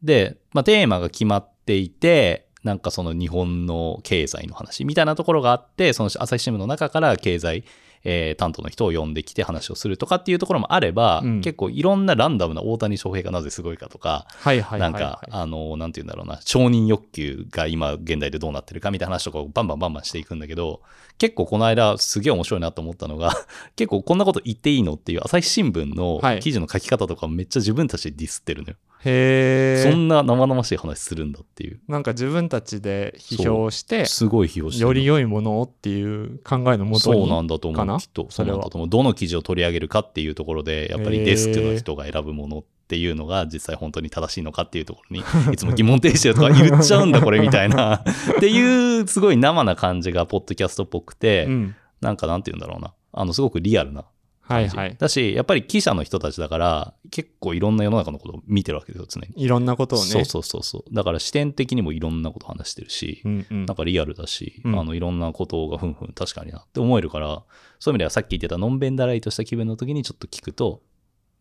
[0.03, 7.63] で、まあ、テーマが決まっていてなんかその日本の経済の話みたいなところがあってその朝日新聞の中から経済、
[8.03, 11.41] えー担当の人を呼んできて話をするとかっていうところもあれば、うん。
[11.41, 15.29] 結構いろんなランダムな大谷翔平がなぜすごいかとか、はいはいはないんはい。
[15.29, 20.81] か、あの、なんて言うんだろうな、承認欲求が今現代でどうなってるかみたいな話とかをバンバンバンバンしていくんだけど、
[21.19, 23.33] 結構この間すげえ面白いなと思ったのが、
[23.75, 26.39] 結構こんなこと言っていいのっていう朝日新聞のはい。
[26.39, 28.75] 記事の書き方とかめっちゃ自分たちでディスってるのよ。
[29.03, 31.79] へえそんな生々しい話するんだっていう。
[31.87, 37.99] なんか自分たちで批評してすごい批評してるより良いものをっていう考えのもとにそうなんだと思う。
[37.99, 38.27] きっと。
[38.29, 38.89] そうなんだと思う。
[38.89, 48.03] どの記事を取り上げるかっていうところで、やっぱりデスクの人が選ぶものっていうのが実際本当に正しいのかっていうところに、 いつも疑問提してるとか言っちゃうんだこれみたいな。
[48.37, 52.93] っていうすごい生な感じがポッドキャストっぽくて、うんなんかなんて言うんだろうな。
[53.13, 54.05] あの、すごくリアルな
[54.51, 54.75] 感じ。
[54.75, 59.27] はいはいだし、やっぱり記者の人たちだから、結構いろんな世の中のことを見てるわけですよ、常に。
[59.35, 60.93] いろんなことをねそうそうそうそう。
[60.93, 67.43] だから視点的にもいろんなこと話してるし、うんうんなんかリアルだし、うんあのいろんなことがふんふん確かになって思えるから、
[67.79, 70.81] そういう意味ではさっき言ってたのんべんだらりとした気分の時にちょっと聞くと、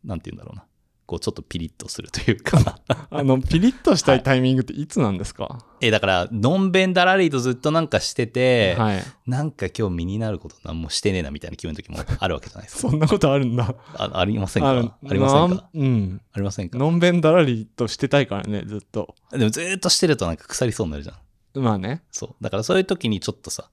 [0.05, 0.65] なんて言うんだろうな。
[1.11, 2.79] こうちょっとピリッとするというか。
[3.11, 5.59] あのピリッとしたいタイミングっていつなんですか？
[5.83, 9.03] え、だから、のんべんだらりとずっとなんかしてて、はい。
[9.27, 12.89] なんか今日身になることなんもしてねえなみたいな気分の時もあるわけじゃないですか。
[12.91, 13.75] そんなことあるんだ。
[13.97, 14.71] あありませんか？
[14.71, 14.75] あ
[15.13, 15.69] りませんか？
[15.75, 16.21] うん。
[16.33, 16.79] ありませんか？
[16.79, 19.17] のんべんだらりとしてたいからねずっと。
[19.33, 21.13] でもずーっとしてるとなんか腐りそうになるじゃ
[21.59, 21.61] ん。
[21.61, 22.03] まあね。
[22.13, 22.35] そう。
[22.41, 23.69] だからそういう時にちょっとさ、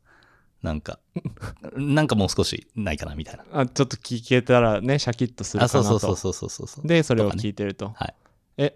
[0.63, 0.99] なんか、
[1.77, 3.61] なんかもう少しないかなみたいな。
[3.61, 5.83] あちょっと聞けたらねシャキッとするかあ、なと。
[5.83, 6.67] そうそうそうそうそう。
[6.67, 6.87] そう。
[6.87, 7.91] でそれを聞いてると。
[7.95, 8.15] はい。
[8.57, 8.75] え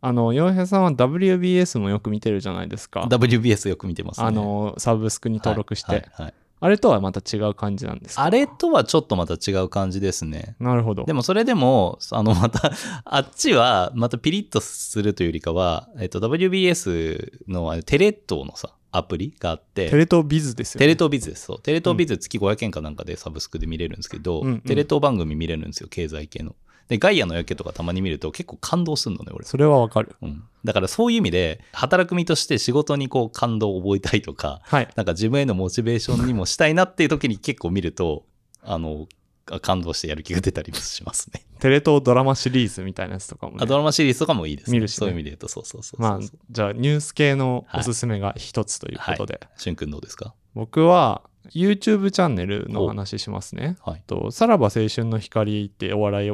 [0.00, 3.02] あの洋平さんは WBS もよく見てるじゃないですか。
[3.10, 4.26] WBS よく見てますね。
[4.26, 6.34] あのサブスクに登録して、はいはいはい。
[6.60, 8.22] あれとはまた違う感じなんですか？
[8.24, 10.56] あれとはちょっとまた違う感じですね。
[10.58, 11.04] なるほど。
[11.04, 12.72] でもそれでも、あの、また、
[13.04, 21.44] あっちは、またピリッとするというよりかは、えっと、WBS のテレ東のさ、アプリがあって、テレ東ビズですよ、ね、テレ東ビズです。
[21.44, 21.60] そう。
[21.60, 26.54] テレ東ビズ月500円かなんかでサブスクで見れるんですけど、うんうんテレ東番組見れるんですよ、経済系の。
[26.88, 29.44] で、ガイアの夜景とかたまに見ると結構感動するのね、俺。
[29.44, 30.16] それはわかる。
[30.22, 30.42] うん。
[30.64, 34.88] だからそういう意味で、働く身として仕事にこう感動を覚えたいとか、はい。
[34.96, 38.24] なんか自分へのモチベーションにもしたいなっていう時に結構見ると、
[38.62, 39.17] あの、あ
[39.62, 41.42] 感動してやる気が出たりもしますね。
[41.60, 43.58] テレ東ドラマシリーズみたいなやつとかもね。
[43.62, 44.76] あドラマシリーズとかもいいですね。
[44.76, 46.02] 見るしねそういう意味で言うと、そうそうそう。
[46.02, 50.34] まあ、じゃあニュース系のおすすめが一つということで、しゅんくんどうですか？
[50.54, 51.22] 僕は
[51.54, 53.76] YouTube チャンネルの話しますね。
[53.84, 54.02] はい。
[54.06, 56.32] とさらば青春の光ってお笑い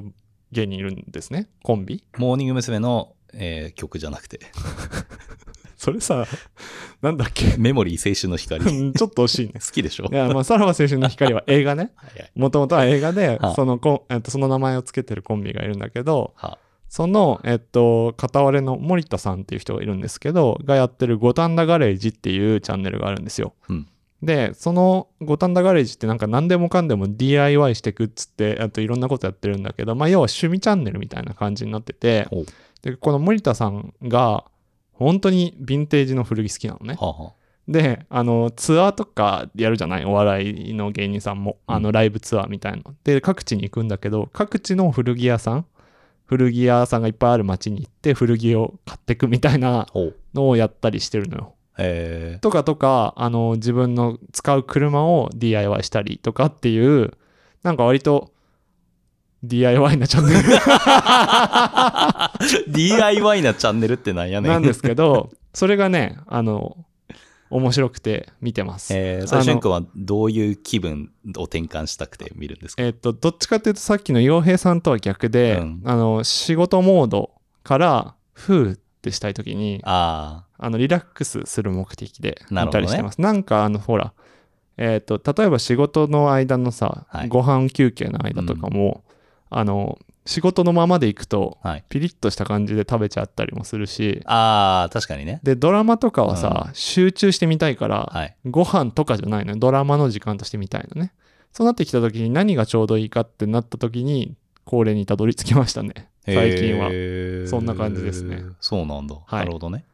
[0.53, 1.48] 芸人いるんですね。
[1.62, 2.05] コンビ？
[2.18, 2.79] モーニング娘。
[2.79, 4.38] の、えー曲じゃなくて、
[5.85, 6.27] それさ、
[7.03, 7.57] なんだっけ？
[7.59, 8.64] メモリー青春の光。
[8.64, 9.61] 好ちょっと惜しいね。
[9.73, 10.07] きでしょ？
[10.11, 11.92] いや、まあ、さらば青春の光は映画ね。
[11.97, 12.31] はいはい。
[12.35, 23.53] もともとは映画では、あそのコン、えっと、その名前を付けてるコンビがいるんだけど、はその、えっと、片割れの森田さんっていう人がいるんですけど、がやってる五反田ガレージっていうチャンネルがあるんですよ。
[23.68, 23.88] うん
[24.23, 32.47] で、その五反田ガレージってなんか何でもかんでも DIY してくっつって、あといろんなことやってるんだけど、まあ要は趣味チャンネルみたいな感じになっててほう、
[32.81, 34.44] で、この森田さんが
[34.95, 36.97] 本当にヴィンテージの古着好きなのね。
[36.99, 37.33] はあは
[37.69, 41.57] で、あの、ツアーとかやるじゃないお笑いの芸人さんも。
[41.67, 42.95] あの、ライブツアーみたいなの。
[43.05, 45.67] で、各地に行くんだけど、各地の古着屋さん、
[46.27, 49.87] 古着屋さんがいっぱいある街に行って、古着を買ってくみたいな。
[50.35, 51.55] のをやったりしてるのよ。
[51.79, 57.13] えとかとか、あの、自分の使う車を DIY したりとかっていう、
[57.63, 58.34] なんか割と
[59.49, 60.55] DIY なチャンネルー、
[62.73, 64.53] DIY なチャンネルってなんやねん。
[64.53, 66.77] なんですけど、それがね、あの、
[67.51, 68.93] 面白くて見てます。
[68.97, 72.83] えー、それあのしゅんくんはどういう気分を転換したくて見るんですか？
[72.83, 77.31] えっと、どっちかっていうとさっきの洋平さんとは逆で、うんあの、仕事モード
[77.63, 83.21] から、ふーってしたいときに、ああの、リラックスする目的で見なるほどねたりしてます。
[83.21, 84.13] なんか、あの、ほら、
[84.77, 89.04] えっと、例えば仕事の間のさ、はいご飯休憩の間とかも、
[89.57, 91.59] あの、仕事のままで行くと。
[91.88, 95.40] ピリッとした感じで食べちゃったりもするし、ああ、確かにね。
[95.43, 98.37] で、ドラマとかはさ、集中してみたいから、はい。
[98.47, 99.59] ご飯とかじゃないのよ。
[99.59, 101.12] ドラマの時間として見たいのね。
[101.53, 106.09] そうなってきた時に何がちょうどいいかってなった時に、これにたどり着きましたね。
[106.25, 106.90] 最近は。
[107.49, 108.43] そんな感じですね。
[108.61, 109.14] そうなんだ。
[109.14, 109.85] はいなるほどね。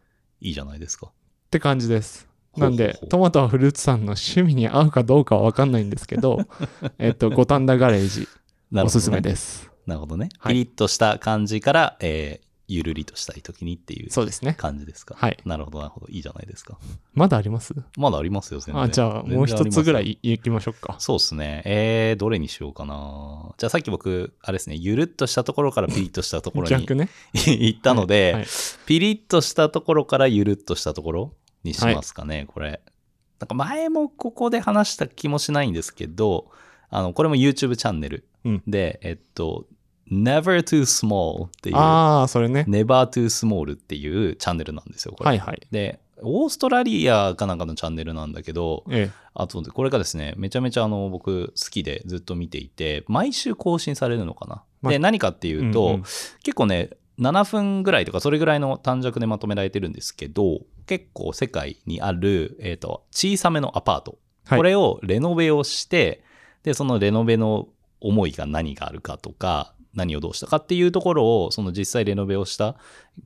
[0.41, 1.11] いいじゃないですか。
[1.51, 2.29] て感じです。
[2.57, 6.41] なんでトマトはフルーツさんの趣味に合うかどうかは分かんないんですけど、
[6.99, 8.27] えっと、五反田ガレージ、
[8.71, 9.71] ねおすすめです。
[9.87, 10.29] なるほどね。
[10.39, 14.55] はいピリッとした感じから、えーゆるりとしたい時にっていうそうですね。
[14.57, 15.17] 感じですか？
[15.19, 15.37] はい。
[15.45, 16.07] なるほど、なるほど。
[16.09, 16.79] いいじゃないですか。
[17.15, 17.75] まだあります？
[17.97, 18.85] まだありますよ、全然。
[18.85, 19.99] あ、じゃあ、もう一つぐら。
[20.01, 20.95] い行きましょうか。
[21.01, 21.63] そうですね。
[21.65, 23.57] えー、どれにしようかな。
[23.59, 27.09] じゃあさっき僕、あれですね、ゆるっとしたところからピリッとしたところに 逆ね。
[27.35, 28.47] 行ったので、はい
[28.87, 32.81] ピリッとしたところからゆるっとしたところにしますかね、これ。
[33.41, 36.53] なんか前もここで話した気もしないんですけど、
[36.91, 39.67] あの、これも YouTube チャンネルうんで、えっと、
[40.11, 42.67] Never Too Small っていう、ああ、それね。
[42.69, 45.29] Never Too Small っていうチャンネルなんですよ、これ。
[45.29, 45.67] はいはい。
[45.71, 54.65] で、オーストラリアかなんかのチャンネルなんだけど、えあと、これがですね、めちゃめちゃあの僕好きでずっと見ていて、毎週更新されるのかな？
[54.83, 56.03] まで、何かっていうと、うんうん
[56.43, 64.13] 結構ね、7分ぐらいとか、それぐらいの短尺でまとめられてるんですけど、結構世界にある、えっ、と、小さめのアパート。
[64.47, 66.25] はいこれをレノベをして、
[66.63, 67.69] で、そのレノベの
[68.01, 72.77] 思いが何があるかとか、何をどうしたかっていうところを、その実際レノベをした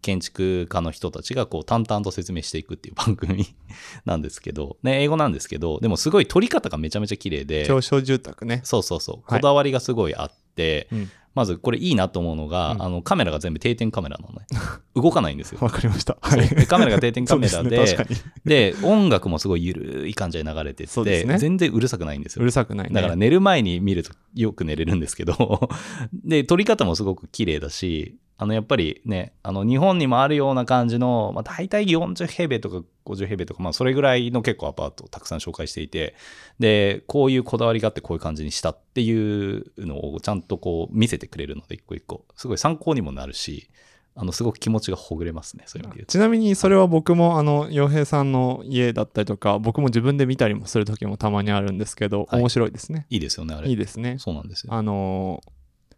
[0.01, 3.47] 建築家の人たちがこう淡々と説明していくっていう番組
[4.07, 8.63] なんですけど、ね、英語なんですけど、でもすごい撮り方がめちゃめちゃ綺麗で、狭小住宅ね。
[8.65, 9.41] そうそうそう、はい。
[9.41, 14.47] こだわりがすごいあって、うんまずこれいいなと思うのが、うんあのカメラが全部定点カメラなのね。
[14.95, 15.59] 動かないんですよ。
[15.61, 16.17] わかりました。
[16.23, 22.43] そうでカメラが定点カメラで、 ですね、音楽もすごいゆるい感じで流れてて、ね全然うるさくないんですよ。
[22.43, 22.95] うるさくないね。
[22.95, 25.69] だから寝る前に見るとよく寝れるんですけど、
[26.25, 36.15] で、撮り方もすごく綺麗だし、あの、やっぱりね、あの、日本にもあるような感じの、まあ、大体40平米とか50平米とか、まあ、それぐらいの結構アパートをたくさん紹介していて、
[36.59, 42.25] で、こういうこだわりがあってこういう感じにしたっていうのをちゃんとこう見せてくれるので、一個一個。
[42.37, 43.71] すごい参考にもなるし、
[44.17, 46.07] あの、すごく気持ちがほぐれますね、そういう意味で。
[46.07, 53.69] ちなみにそれは僕もあの洋平さんの家だったりとか僕も自分で見たりもする時もたまにあるんですけど、はい面白いですねいいですよね、あれ。
[53.69, 54.73] いいですねそうなんですよ。
[54.73, 55.55] あのー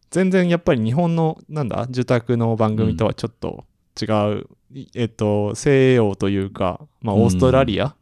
[0.09, 3.65] 全然やっぱり日本のなんだ住宅の番組とはちょっと
[4.01, 4.05] 違
[4.35, 7.95] う、いえっと西洋というかまあうんオーストラリア？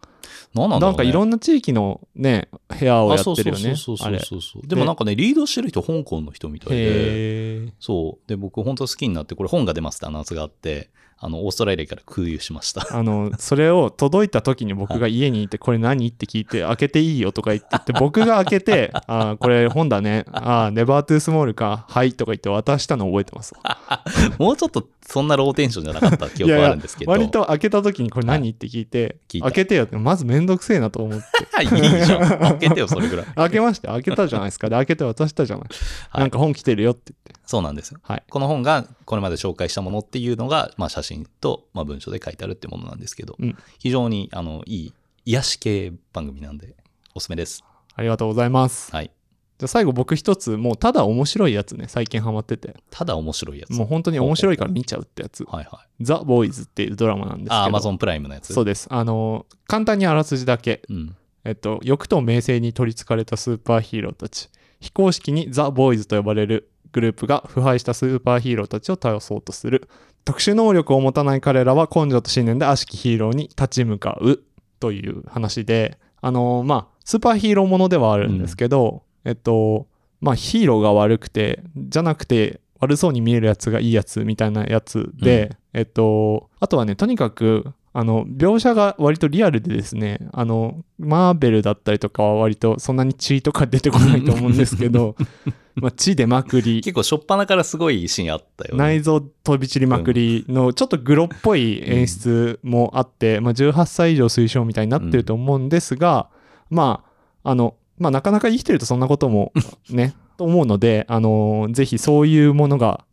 [0.54, 3.72] 何なんだろう、ね、なんかいろんな地域のね、部屋をやってるよね。
[3.72, 4.18] あそうそうそうあれ。
[4.20, 7.72] そうそうでもなんかね、リードしてる人、香港の人みたいで。
[7.80, 8.28] そう。
[8.28, 10.90] で、僕、本当好きになって、これ本が出ますってアナウンスがあって、
[11.24, 12.86] あの、オーストラリアから空輸しました。
[12.90, 20.26] あの、それを届いた時に僕が家にいて、これ何って聞いて、開けていいよとか言って僕が開けて、 あーこれ本だね。
[20.32, 21.86] あーネバートゥースモールか。
[21.88, 23.78] はいとか言って渡したの覚えてますわ。
[24.38, 27.10] もうちょっと、そんなローテンションじゃなかった記憶はあるんですけど。
[27.10, 31.24] 割と開けた時にこれ何って聞いて、開けてよって、まずめんどくせえなと思って。
[31.64, 32.38] いいじゃん。
[32.38, 33.26] 開けてよ、それぐらい。
[33.34, 34.68] 開けましたよ開けたじゃないですか。
[34.68, 35.68] で、開けて渡したじゃない。
[36.10, 37.40] はいなんか本来てるよって言って。
[37.46, 38.00] そうなんですよ。
[38.02, 38.22] はい。
[38.28, 44.94] この本がこれまで紹介したものっていうのが、まあ、写真と、まあ、文章で書いてあるってものなんですけど、うん非常にあのいい
[45.26, 46.74] 癒し系番組なんで
[47.14, 47.64] おすすめです。
[47.94, 48.90] ありがとうございます。
[48.92, 49.10] はい。
[49.58, 52.74] じゃあ最後僕一つ、もうただ面白いやつね、最近ハマってて。
[52.90, 53.72] ただ面白いやつ。
[53.72, 55.44] もう本当に面白いから見ちゃうってやつ。
[55.44, 56.04] はいはい。
[56.04, 57.54] ザ・ボーイズっていうドラマなんですけど。
[57.54, 58.52] あ、アマゾンプライムのやつ。
[58.52, 58.88] そうです。
[58.90, 60.82] あの、簡単にあらすじだけ。
[60.88, 61.16] うん。
[61.44, 64.48] えっと、欲と名声に取り憑かれたスーパーヒーローたち。
[64.80, 69.88] 非公式にザ・ボーイズと呼ばれるグループが腐敗したスーパーヒーローたちを倒そうとする。
[70.24, 74.40] 特殊能力を持たない彼らは根性と信念で悪しきヒーローに立ち向かう
[74.78, 79.88] という話で、あの、まあ、スーパーヒーローものではあるんですけど、えっと、
[80.20, 95.14] まあ、ヒーローが悪くて、じゃなくて、悪そうに見えるやつがいいやつみたいなやつで、えっと、あとはね、とにかく、あの、描写が割とリアルでですね、あの、マーベルだったりとかは割とそんなに血とか出てこないと思うんですけど、
[95.76, 98.78] まあ、血出まくり、結構初っ端からすごいシーンあったよね。
[98.78, 106.28] 内臓飛び散りまくりのちょっとグロっぽい演出もあって、まあ、18歳以上推奨みたいになってると思うんですが、
[106.70, 107.04] ま
[107.44, 109.52] ああの、まあ、なかなか生きてるとそんなことも
[109.88, 113.04] ね と思うので、あのぜひそういうものが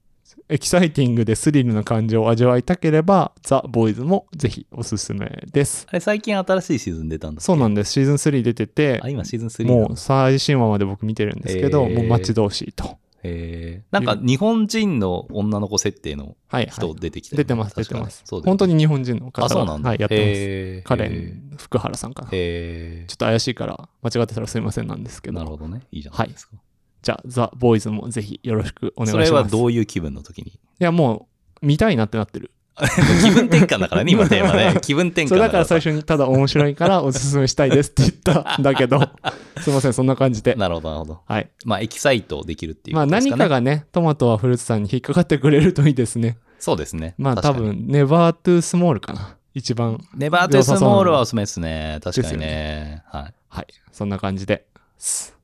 [0.51, 7.45] エキサイティングでスリルな感じを味わいたければザ・ボーイズもぜひおすすめですあれ最近新しいシーズン出たんだっけ？
[7.45, 9.79] そうなんですシーズン3出ててあ、今シーズン3なの？
[9.87, 18.25] もう最新話まで僕見てるんですけど、へーもう待ち遠しいとへーなんか日本人の女の子設定のはい、はい人出てきたよね、出てます、出てます。
[18.29, 19.89] 本当に日本人の方あ、がそうなんだ。
[19.91, 20.25] はい、やってます。
[20.25, 22.29] へーカレへン、福原さんかな。
[22.29, 25.39] ちょへっと怪しいから、間違ってたらすいませんなんですけーど。
[25.39, 25.83] なるほどね。
[25.93, 26.57] いいじゃないですか。
[27.01, 29.31] じゃあ、ザ・ボーイズもぜひよろしくお願いしそます。
[29.31, 30.51] れはどういう気分の時に？
[30.51, 31.27] いや、も
[31.61, 32.51] う、見たいなってなってる。
[33.21, 34.79] 気分転換だからね、今テーマね。
[34.81, 38.99] 気分転換それだから最初初にただ面白いからおすすめしたいですって言ったんだけど、
[39.61, 40.55] すいません、そんな感じで。
[40.55, 41.19] なるほど、なるほど。
[41.25, 41.49] はい。
[41.65, 43.39] まあ、エキサイトできるっていうまあことですかね。
[43.39, 46.37] 何かがね、トマトはフルーツさんに引っかかってくれるといいですね。
[46.59, 47.13] そうですね。
[47.17, 47.53] まあ多。
[47.53, 49.35] 分、ネバートゥースモールかな。
[49.53, 49.99] 一番。
[50.15, 51.99] ネバートゥスモールはおすすめですね。
[52.01, 53.03] 確かにですね。
[53.07, 53.33] はい。
[53.49, 53.67] はい。
[53.91, 54.65] そんな感じで
[54.97, 55.35] す。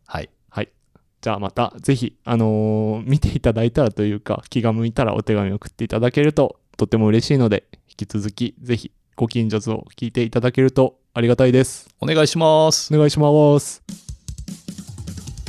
[1.27, 11.89] じゃあまたぜひ、あのー見ていただいたらというか、気が向いたらお手紙を送っていただけるととっても嬉しいので、引き続きぜひご近所図を聞いていただけるとありがたいです。
[11.99, 12.95] お願いします。
[12.95, 13.83] お願いします。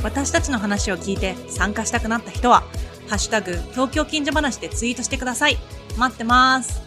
[0.02, 2.64] 私たちの話を聞いて参加したくなった人は
[3.06, 5.58] 「ハッシュタグ東京近所話」でツイートしてください
[5.96, 6.82] 待ってます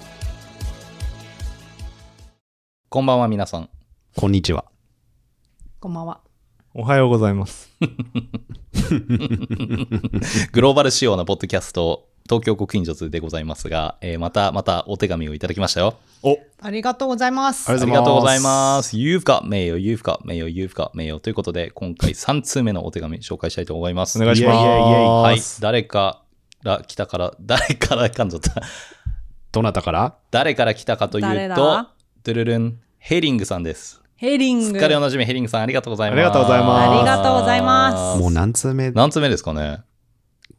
[2.90, 3.70] こんばんは、皆さん。
[4.18, 4.66] こんにちは。
[5.80, 6.20] こんばんは
[6.74, 7.70] おはようございます。
[10.52, 15.96] グローバル仕様のポッドキャスト、東京ご近所図でございますが、えーまたまたお手紙をいただきましたよ。
[16.24, 18.96] おありがとうございますありありがとうございます。
[18.96, 24.22] You've got mail, you've got mail, you've got mail ということで、今回3通目のお手紙紹介したいと思います。
[24.22, 24.58] お願いします。
[24.58, 25.42] はい。
[25.62, 26.22] 誰か
[26.64, 28.62] ら来たから、 誰からかんじゃった。
[29.52, 30.16] どなたから？
[30.32, 31.88] 誰から来たかというと、
[32.24, 34.02] ドゥルルン、ヘリングさんです。
[34.22, 36.20] ヘリングすっかりおなじみヘリングさん、ありがとうございます。
[36.20, 38.92] ありがとうございますありがとうございますもう何通目？
[38.92, 39.82] 何通目ですかね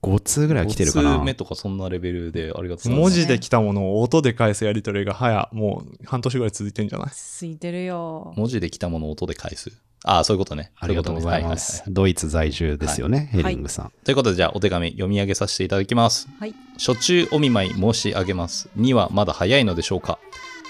[0.03, 2.91] ?5 通ぐらい来てるか5な通目とかそんなレベルでありがとうございます。
[2.91, 7.09] 文字で来たものを音で返すやり取りが早もう半年ぐらい続いてんじゃない？
[7.13, 9.71] ついてるよ文字で来たものを音で返す。
[10.05, 10.73] ああ、そういうことね。
[10.81, 11.85] ありがとうございまはすは。
[11.85, 13.93] はドイツ在住ですよね、ヘリングさん。
[14.03, 16.27] ということで、じゃあお手紙読み上げさせていただきます。
[16.41, 18.69] はい初中お見舞い申し上げます。
[18.75, 20.19] にはまだ早いのでしょうか？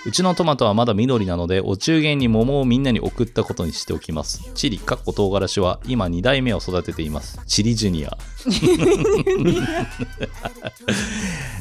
[0.05, 4.51] うちのトマトはまだ緑なので、お中元に桃をみんなに送ったことにしておきます。
[4.55, 7.39] チリ、かっこ唐辛子は今2代目を育てています。
[7.47, 8.17] チリジュニア。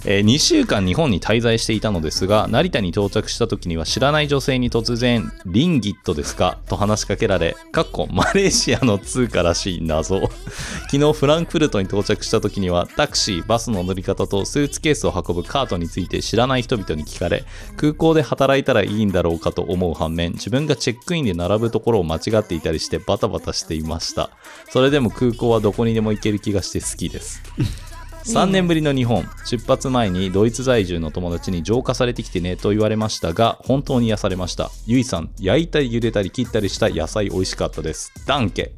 [0.05, 10.19] えー2週間日本に滞在していたのですが成田に到着した時には知らない女性に突然「リンギットですか?」と話しかけられかっこマレーシアの通貨らしい謎
[10.89, 17.45] 昨日フランクフルトに到着した時にはタクシーバスの乗り方とスーツケースを運ぶカートについて知らない人々に聞かれ
[17.77, 24.29] 空港で働いたらいいんだろうかと思う反面自分がチェックインで並ぶところを間違っていたりしてバタバタしていました。
[24.69, 27.43] それでも空港はどこにでも行ける気がして好きです。
[28.23, 29.25] 3年ぶりの日本。
[29.45, 34.71] 出発前にドイツ在住の友達に浄化されてきてねと言われましたが本当に癒されました。
[34.85, 38.13] ゆいさん焼いたり茹でたり切ったりした野菜美味しかったです。
[38.25, 38.71] ダンケ。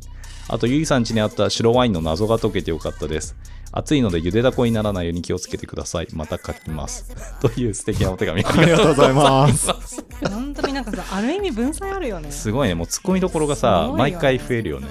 [0.49, 3.35] あとゆいさん家にあった白ワインの謎が解けてよかったです
[3.75, 6.07] 暑いので茹でだこにならないように気をつけてください。
[6.13, 7.15] また書きます。
[7.41, 8.43] という素敵なお手紙。
[8.45, 9.67] あありがとうございます。
[10.29, 12.31] 本当になんかさある意味文才あるよね。
[12.31, 12.75] すごいね。
[12.75, 13.93] もうツッコミどころがすさね。
[13.97, 14.87] 毎回増えるよね。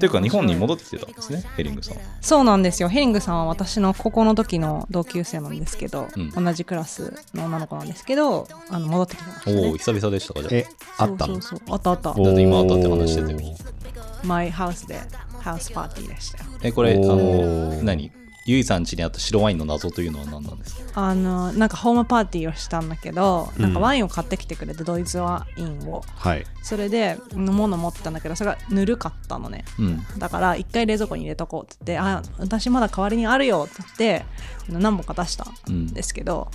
[0.00, 2.88] というか日本に戻ってきてたんですねヘリングさんそうなんですよ。
[2.88, 6.30] ヘリングさんは私の高校の時の同級生なんですけど、うん。
[6.30, 10.54] 同じクラスの女の子なんですけどあの戻ってきてました、ね、おお久々でしたかじゃあ。
[10.54, 11.34] え、あったの？
[11.34, 11.74] そうそうそう。
[11.74, 12.12] あったあった。
[12.12, 13.85] おだって今あったって話してておー
[14.24, 15.00] マイハウスで
[15.40, 16.44] ハウスパーティーでしたよ。
[16.62, 18.12] えこれあおのー何？
[18.48, 21.08] ゆいさん家にあった白ワインの謎というのは何なんですか？
[21.08, 23.62] あのなんかホームパーティーをしたんだけど、うん。
[23.62, 26.04] なんかワインを買ってきてくれてドイツワインを。
[26.14, 26.46] はい。
[26.62, 29.64] それで飲もうの持ってたんだけどそれがぬるかったのね。
[29.80, 30.06] うん。
[30.18, 34.24] だから一回冷蔵庫に入れとこうって言って「あ私まだ代わりにあるよ」って言って
[34.68, 35.88] あの何本か出したん。
[35.88, 36.48] ですけど、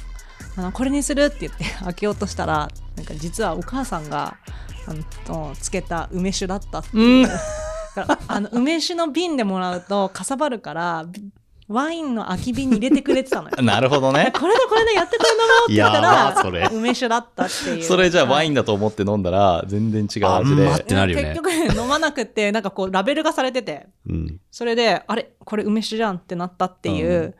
[0.55, 4.37] あのこれにするって言って開けようとしたらなんか実はお母さんが
[4.87, 7.27] あのとつけた梅酒だったっていう、
[7.95, 11.29] だからあの梅酒の瓶でもらうとかさばるからび
[11.71, 13.55] ワインの空き瓶に入れてくれてたのよ。
[13.63, 14.33] なるほどね。
[14.37, 16.59] これでこれでやってくれ飲もうって言ったやばそれ。
[16.59, 17.83] ら梅酒だったっていう。
[17.83, 20.69] それじゃあワインンだと思って飲んだら全然違う味で。
[20.69, 23.87] ってなるよね結局ね飲まなくてなんかこうラベルがされてて。
[24.09, 24.39] うん。
[24.51, 27.33] それであれこれ梅酒じゃんってなったっていう、うん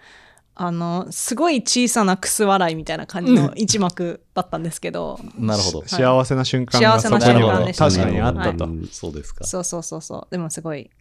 [0.53, 5.87] あのすごい小さなくす笑いみたいな感じの一幕だったんですけど、なるほど。
[5.87, 7.91] し幸せな瞬間が幸せなそこには瞬間でしたね。
[7.91, 8.65] 確かにあったと。
[8.65, 9.45] うんそうですか。
[9.45, 10.31] そうそうそうそう。
[10.31, 10.91] でもすごい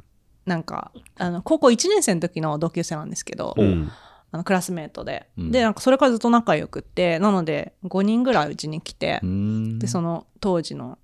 [0.46, 3.90] なんかあの高校1年生の時の同級生なんですけど、うん。
[4.32, 5.50] あのクラスメートで、うん。
[5.50, 9.78] でなんかそれからずっと仲良くってなので5人ぐらいうちに来てう、ーん。
[9.80, 10.98] でその当時の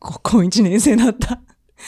[0.00, 1.40] 高校1年生だった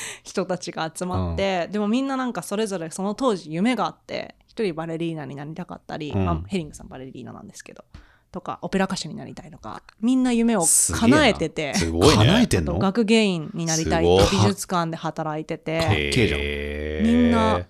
[0.22, 6.24] 人たちが集まって、でもみんななんかそれぞれその当時夢があって一人バレリーナになりたかったり、うん。
[6.24, 7.84] まあ、ヘリングさんバレリーナなんですけど
[8.30, 12.14] とかオペラ歌手になりたいとかみんな夢を叶えててすごいね。
[12.16, 12.78] 叶えてんの？
[12.78, 14.24] 学芸員になりたいすごい。
[14.42, 17.66] 美術館で働いててみんな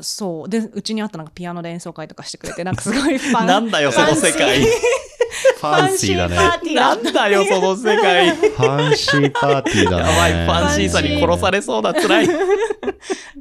[0.00, 0.48] そう。
[0.48, 3.46] でうちにあったなんかピアノで演奏会とかしてくれてなんかすごいファン。
[3.46, 4.64] なんだよその世界
[5.58, 6.36] ファンシーだね。
[6.36, 8.26] ファンシーパーティーだなんだよその世界。
[8.26, 10.04] やファンシーパーティーだね。
[10.04, 12.26] ばいファンシーさに殺されそうだ辛い。
[12.26, 12.32] フ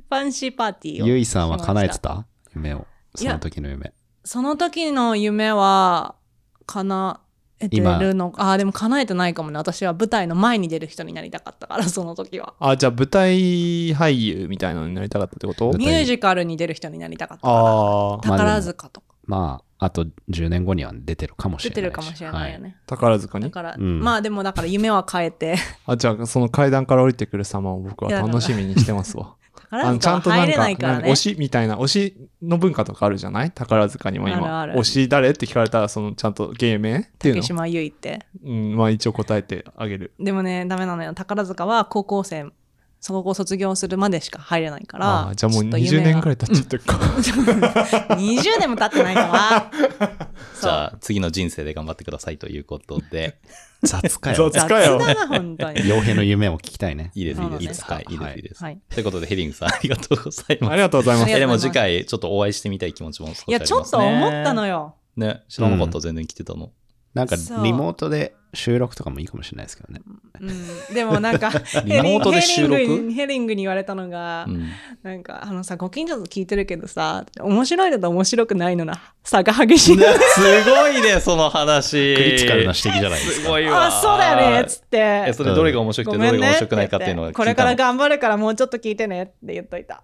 [0.10, 1.08] ァンシーパーティーを。
[1.08, 2.26] ゆいさんは叶えてた？
[2.56, 2.86] 夢を。
[3.16, 3.94] その時の夢。
[4.24, 6.16] その時の夢は
[6.66, 7.20] 叶
[7.60, 9.58] えてるのあーでも叶えてないかもね。
[9.58, 12.54] 私は舞台の前に出る人になりたかったからその時は。
[12.60, 15.72] あ、じゃあ舞台俳優みたいなのになりたかったってこと？
[15.78, 18.38] ミュージカルに出る人になりたかったから。
[18.38, 19.08] 宝塚とか。
[19.26, 23.46] まあ、あと10年後には出てるかもしれないてるかもしれないよね、宝塚に？
[23.46, 24.00] だから、うん。
[24.00, 25.56] まあでもだから夢は変えて。
[25.88, 29.36] あ、じゃあその階段から降りてくる様を僕はいや楽しみにしてますわ。
[29.72, 33.50] あ宝のちゃんと塚は入れなんか、ないかんか推しみたいな、推しの文化とかあるじゃない？
[33.50, 34.38] 宝塚にも今。
[34.38, 34.80] あるある。
[34.82, 35.32] 推し誰？
[35.32, 37.42] って聞かれたら、そのちゃんと芸名っていうの？
[37.42, 38.26] 竹島優衣って。
[38.46, 40.14] うん、まあ一応答えてあげる。
[40.20, 41.16] でもねダメなのよ。
[41.16, 42.52] 宝塚は高校生
[43.02, 46.04] そこを卒業するまでしか入れないからああ、じゃあもうちょっと20夢が。
[46.14, 46.94] 年くらい経っちゃってるか。
[48.16, 49.72] 20年も経ってないから。
[50.62, 53.40] じゃあ次の人生で頑張ってくださいということで。
[53.82, 54.52] 雑かよ。
[54.52, 55.00] 雑かよ。
[55.00, 55.80] 雑だな本当に。
[55.82, 57.12] 傭兵の夢を聞きたいね。
[57.16, 57.82] いいですいいでそうなんです。
[57.82, 57.86] す。
[57.92, 58.34] はいいいではい。
[58.34, 58.64] すいいです。
[58.64, 58.80] はい。
[58.92, 60.72] ということでヘリングさんありがとうございます。
[60.72, 61.40] ありがとうございます。
[61.40, 63.74] でも次回ちょっとお会いしてみたい気持ちも少しあいやりますね。
[63.74, 64.94] ちょっと思ったのよ。
[65.18, 66.72] ね知らなかった、うん全然来てたの
[67.14, 70.02] なんかリモートで収録とかもいいかもしれないですけどね。
[70.40, 71.52] うん、でもなんか
[71.86, 72.76] リモートで収録？
[72.76, 74.70] ヘリングにヘリングに言われたのが、うん。
[75.04, 82.16] なんかあのさご近所と聞いてるけどさ面白いのと面白くないのな差が激しい、ねすごいね その話。
[82.16, 83.42] クリティカルな指摘じゃないですか。
[83.44, 83.88] すごいわ。
[83.88, 84.98] あそうだよねっつって。
[85.28, 87.44] えそれどれが面白くてどれが面白くないかっていうのは聞いたの。
[87.44, 90.04] これから頑張るからもうちょっと聞いてねって言っといた。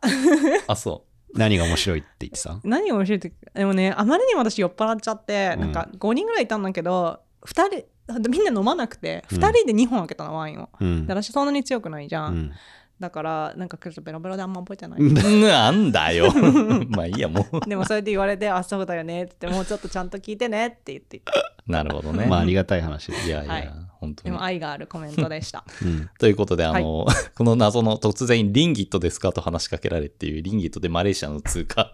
[0.68, 2.60] あそ何が面白いって言ってさ。
[2.64, 5.62] 何が面白いってでもねあまりにも私酔っ払っちゃって、うん。
[5.62, 9.38] なんか5人ぐらいいたんだけど2人みんな飲まなくてうん。
[9.38, 11.06] 2人で2本開けたのワインを、うん。
[11.06, 11.14] で。
[11.14, 12.52] 私そんなに強くないじゃん
[13.00, 16.34] だからなんかちょっとベロベロであんま覚えてない、 うなんだよ。
[16.90, 17.60] まあいいやもう。
[17.70, 21.18] でもそれで言われてあそうだよねって言ってもうちょっとちゃんと聞いてねって言って。
[21.18, 21.32] いた
[21.68, 23.12] なるほどね、 まあありがたい話。
[23.12, 23.28] です。
[23.28, 23.72] いやいや、はい。
[24.00, 24.32] 本当に。
[24.32, 25.64] でも愛があるコメントでした。
[25.82, 26.10] うん。
[26.20, 27.06] ということで、あの、
[27.36, 31.92] この謎の突然、リンギットですかと話しかけられっていう、リンギットでマレーシアの通貨。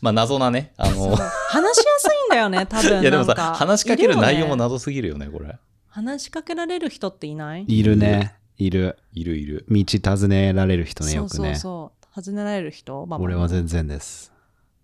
[0.00, 5.56] まあ、謎なね、あの、話しやすいんだよね多分いやでもさ、話しかける内容も謎すぎるよね、これ。
[5.88, 7.64] 話しかけられる人っていない？
[7.66, 8.34] いるね。
[8.64, 8.98] いる。
[9.12, 9.64] いるいる。
[9.68, 11.58] 道尋ねられる人ね、そうそうよくね。
[11.58, 13.06] そう尋ねられる人？
[13.06, 14.32] ママ俺は全然です。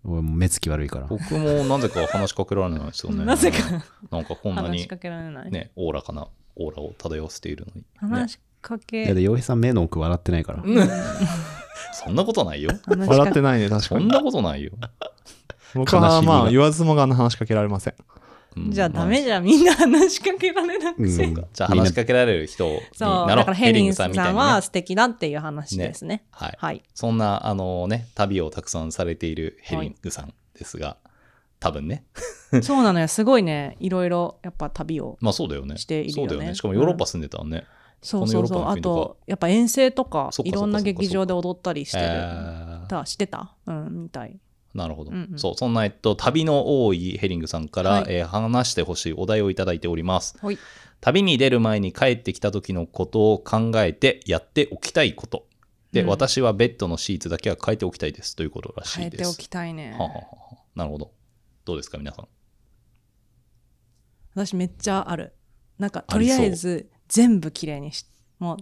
[0.03, 1.07] 俺もう目つき悪いから。
[1.07, 3.23] 僕もなぜか話しかけられないですよね。
[3.25, 3.57] なぜか
[4.09, 7.81] なんかこんなに話しかけられない、ね、おおらかなオーラを漂わせているのに。
[7.81, 10.63] ね、話しかけ、いやで、洋平さん目の奥笑ってないから。
[11.93, 12.71] そんなことないよ。
[12.87, 14.01] 笑ってないね、確かに。
[14.01, 14.71] そんなことないよ。
[15.75, 17.93] 僕はまあ言わずもがな話しかけられません。
[18.65, 19.43] うんじゃあダメじゃん。
[19.43, 21.03] みんな話しかけられなくて。
[21.03, 23.09] うんじゃあ話しかけられる人にそう。
[23.09, 23.27] なろう。
[23.37, 26.23] だからヘリングさんみたいにねは素敵だっていう話ですね。
[26.31, 26.57] はい。
[26.57, 26.83] はい。
[26.93, 30.97] そんな、あのね、旅をたくさんされているヘリングさんですが、
[31.59, 32.05] 多分ね。
[32.61, 33.07] そうなのよ。
[33.07, 33.75] すごいね。
[33.79, 35.17] いろいろやっぱ旅を。
[35.21, 35.77] まあそうだよね。
[35.77, 36.55] しているよねそうだよね。
[36.55, 37.63] しかもヨーロッパ住んでたのね。
[38.01, 38.61] そうそうそう。
[38.61, 42.03] あこのヨーロッパの国とかと、やっぱ遠征とかそっかそっかいろんな劇場で踊ったりしてる。
[42.05, 43.53] えーたしてた？
[43.65, 44.39] うん、みたい。
[44.73, 50.37] なるほど、うんうんそう、そんな、えっと、旅の多いヘリングさんから、はいえー話してほしいお題をいただいております。
[50.41, 50.57] はい。
[50.99, 55.47] 旅に出る前に帰ってきた時のことを考えてやっておきたいこと。
[55.91, 59.17] で、うん私はベッドのシーツだけは変えておきたいですということらしいです。
[59.17, 59.97] 変えておきたいねは。
[59.99, 61.11] あはなるほど。
[61.65, 62.27] どうですか、皆さん。
[64.35, 65.33] 私めっちゃある。
[65.79, 68.05] なんか、とりあえず全部きれいにし、
[68.39, 68.57] もう、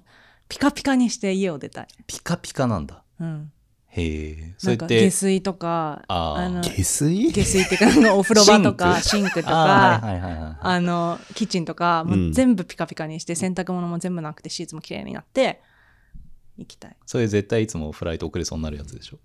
[0.48, 1.88] ピカピカにして家を出たい。
[2.08, 3.04] ピカピカなんだ。
[3.20, 3.52] うん。
[3.98, 4.56] へえ。
[4.58, 7.32] そなんかれって、下水とか、あーの、下水？
[7.32, 10.58] 下水っていうか、お風呂場とか、シンクとか、はいはいはいはい。
[10.60, 15.62] あの、キッチンとか、もう全部ピカピカにして、洗濯物も全部なくて、シーツもきれいになって、
[16.58, 16.98] 行きたい。
[17.06, 19.20] それ絶対いつもフライト遅れそうになるやつでしょ？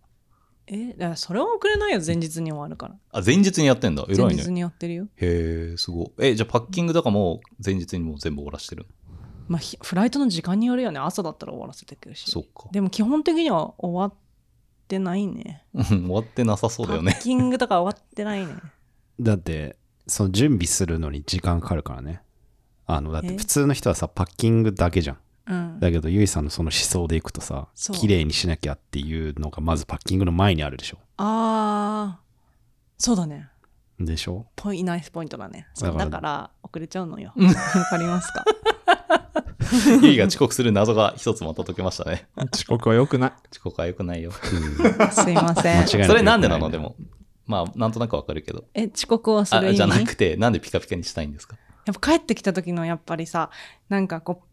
[0.69, 2.95] え、だからそれは遅れないよ、前日に終わるから。
[3.11, 4.05] あ、前日にやってんだ。
[4.09, 4.25] 偉いね。
[4.25, 5.09] 前日にやってるよ。
[5.17, 6.11] へえ、すごい。
[6.21, 8.87] え、じゃあパッキングとかも前日にもう全部終わらしてる
[9.49, 11.01] まあ、ひフライトの時間によるよね。
[11.01, 12.31] 朝だったら終わらせてくるし。
[12.31, 12.69] そっか。
[12.71, 14.30] でも基本的には終わって
[14.99, 15.65] ないね。
[15.75, 17.23] う ん終わってなさそうだよねパッ。
[17.23, 18.55] キングとか終わってないね。
[19.21, 19.77] だって、
[20.07, 22.23] その準備するのに時間かかるからね。
[22.87, 23.37] あの、だってえ？
[23.37, 25.19] 普通の人はさ、パッキングだけじゃん。
[25.47, 25.81] うん。
[25.81, 30.99] だけど、ゆいさんのその思想でいくとさそう、綺麗にしなきゃっていうのがまずパッキングの前にあるでしょ。
[31.19, 33.49] あー、そうだね。
[34.01, 34.47] でしょ？
[34.57, 35.67] ポイナイスポイントだね。
[35.75, 37.33] そうだかだからら遅れちゃうのよ。
[37.39, 37.53] わ
[37.91, 38.45] かりますか？
[40.03, 42.29] ゆいが遅刻する謎が一つまた解けましたね。
[42.53, 43.33] 遅刻は良くない。
[43.53, 44.33] 遅刻は良くないよ。
[44.33, 45.89] すいません間違。
[45.89, 46.71] いなくそれなんでなの？
[46.71, 46.97] でも。
[47.47, 48.65] まあ、なんとなくわかるけど。
[48.75, 49.69] え、遅刻をする意味？
[49.71, 51.57] あじゃなくて、なんでピカピカにしたいんですか？
[51.85, 53.51] やっぱ帰ってきた時のやっぱりさ、
[53.89, 54.47] なんかこう、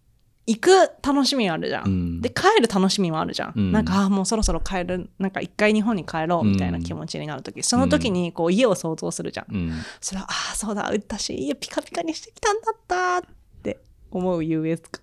[0.50, 0.70] 行く
[1.06, 1.86] 楽しみあるじゃん。
[1.86, 3.54] うんで、帰る楽しみもあるじゃん。
[3.56, 9.54] うんなんか、あーもうそろそろ帰る、なんか一回日本に帰ろうみたいな気持ちになる時、その時にこう家を想像するじゃん。
[9.54, 9.74] うん。
[10.02, 13.22] それは、ああ、そうだ、私家ピカピカにしてきたんだったっ
[13.62, 13.78] て
[14.12, 15.02] 思う US か。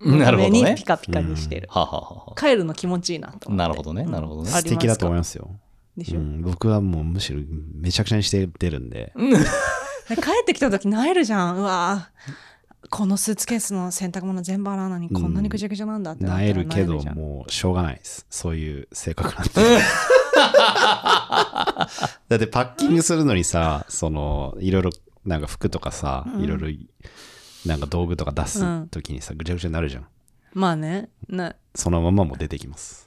[0.00, 0.74] なるほどね。
[0.76, 0.84] ピ。
[0.84, 1.68] カピカにしてる。
[1.70, 2.40] はあはあはあ。
[2.40, 3.62] 帰るの気持ちいいなと思って。
[3.62, 4.50] なるほどね、なるほどね。
[4.52, 5.50] あ素敵だと思いまますよ。
[5.96, 7.40] でしょ、うん、僕はもうむしろ
[7.74, 9.12] めちゃくちゃにして出るんで、
[10.08, 11.58] で帰ってきた時萎えるじゃん。
[11.58, 12.34] うわー。
[12.90, 18.26] このスーツケースの洗濯物全部洗うのにこんなにぐちゃぐちゃなんだってなえるけどもうしょうがないです。
[18.28, 19.50] そういう性格なんで。
[22.28, 24.90] だってパッキングするのにさそのいろいろ
[25.24, 26.68] なんか服とかさ、いろいろ
[27.66, 30.06] なんか道具とか出す時にさ、ぐちゃぐちゃになるじゃん
[30.52, 31.08] まあね。
[31.28, 33.04] なそのままも出てきます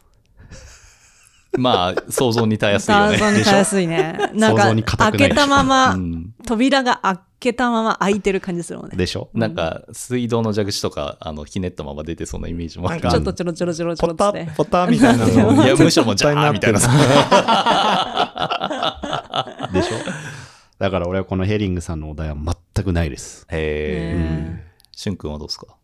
[1.58, 3.18] まあ、想像にたやすいよね。
[3.18, 4.18] 想像にたやすいね。
[4.34, 8.98] なん想像にか固くない開けたまま、うん扉が開けたまま開いてる感じするもんね。
[8.98, 9.30] でしょ？
[9.34, 14.52] なんか、水道の蛇口とか、あの、ひねったまま出てそうなイメージもあるちょっとちょろちょろちょろちょろポタっつって。
[14.56, 16.80] ポタみたいなのいや、むしろもう、ジャーみたいな。
[19.74, 19.98] でしょ？
[20.80, 23.48] だから俺はこのヘリングさんのお題は全くないです。
[23.50, 24.74] へねえ。
[24.92, 25.76] しゅんくんはどうですか？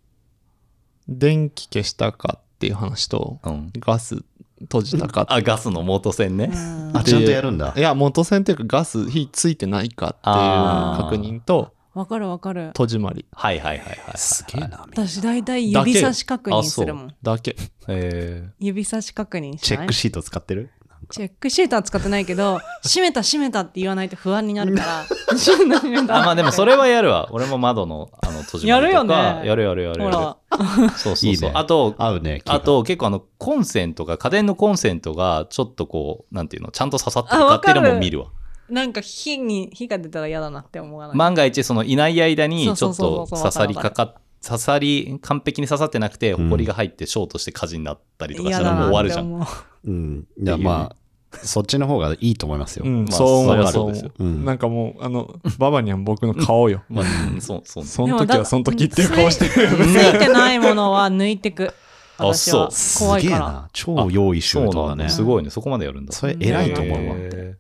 [1.08, 3.72] 電気消したかっていう話と、うん。
[3.80, 4.24] ガス
[4.62, 6.52] 閉じたかあ、ガスの元栓ね。
[6.54, 6.92] うん。
[6.96, 7.74] あちゃんとやるんだ。
[7.76, 12.72] いや元栓っていうかガス火ついてないかっていう確認とわかるわかる。
[12.74, 13.26] 戸締まり。
[13.32, 14.18] はいはいはいはい。
[14.18, 17.16] すげえな私大体指差し確認するもん。
[17.22, 17.56] だけ。
[17.88, 19.60] へ指差し確認しない？
[19.60, 20.70] チェックシート使ってる？
[21.14, 25.04] チェックシートは使ってないけど、 閉めた閉めたって言わないと不安になるから、
[25.38, 26.08] 閉めた閉めえ。
[26.08, 27.30] た あ、まあでもそれはやるわ。
[27.32, 29.14] 俺も窓の、あの、閉じまりとか。
[29.14, 30.14] やるよねやるやるやるやる。
[30.14, 31.30] そうそうそう。
[31.30, 38.28] いいねあと、合うね気があと結構あの、コンセントが、家電のコンセントが、ちょっとこう、なんていうの、ちゃんと刺さってるかっていうのも見るわ。
[38.70, 41.16] なんか火に、火が出たら嫌だなって思わない。
[41.18, 49.48] 万が一、そのいない間に、ちょっそうそうと刺さりかかっ、刺さり、完璧に刺さってなくて、んホコリが入ってショートして火事になったりとかしたらもう終わるじゃん。
[49.86, 51.03] うんいやまあ
[51.44, 57.86] そっちの方がいいと思いますよ、うん、まあそう思うそう思なんかもうあのババには僕の顔よ、まあ、うんそう、そう。
[57.86, 61.74] その時はその時っていう顔してるよついてないものは抜いてく。
[62.18, 63.70] あ私はそう怖いから。
[63.74, 64.80] すげえな超用意周そうなんだ。
[64.80, 65.50] 到だねすごいね。
[65.50, 66.14] そこまでやるんだ。
[66.14, 67.56] それ偉いと思うわ、へ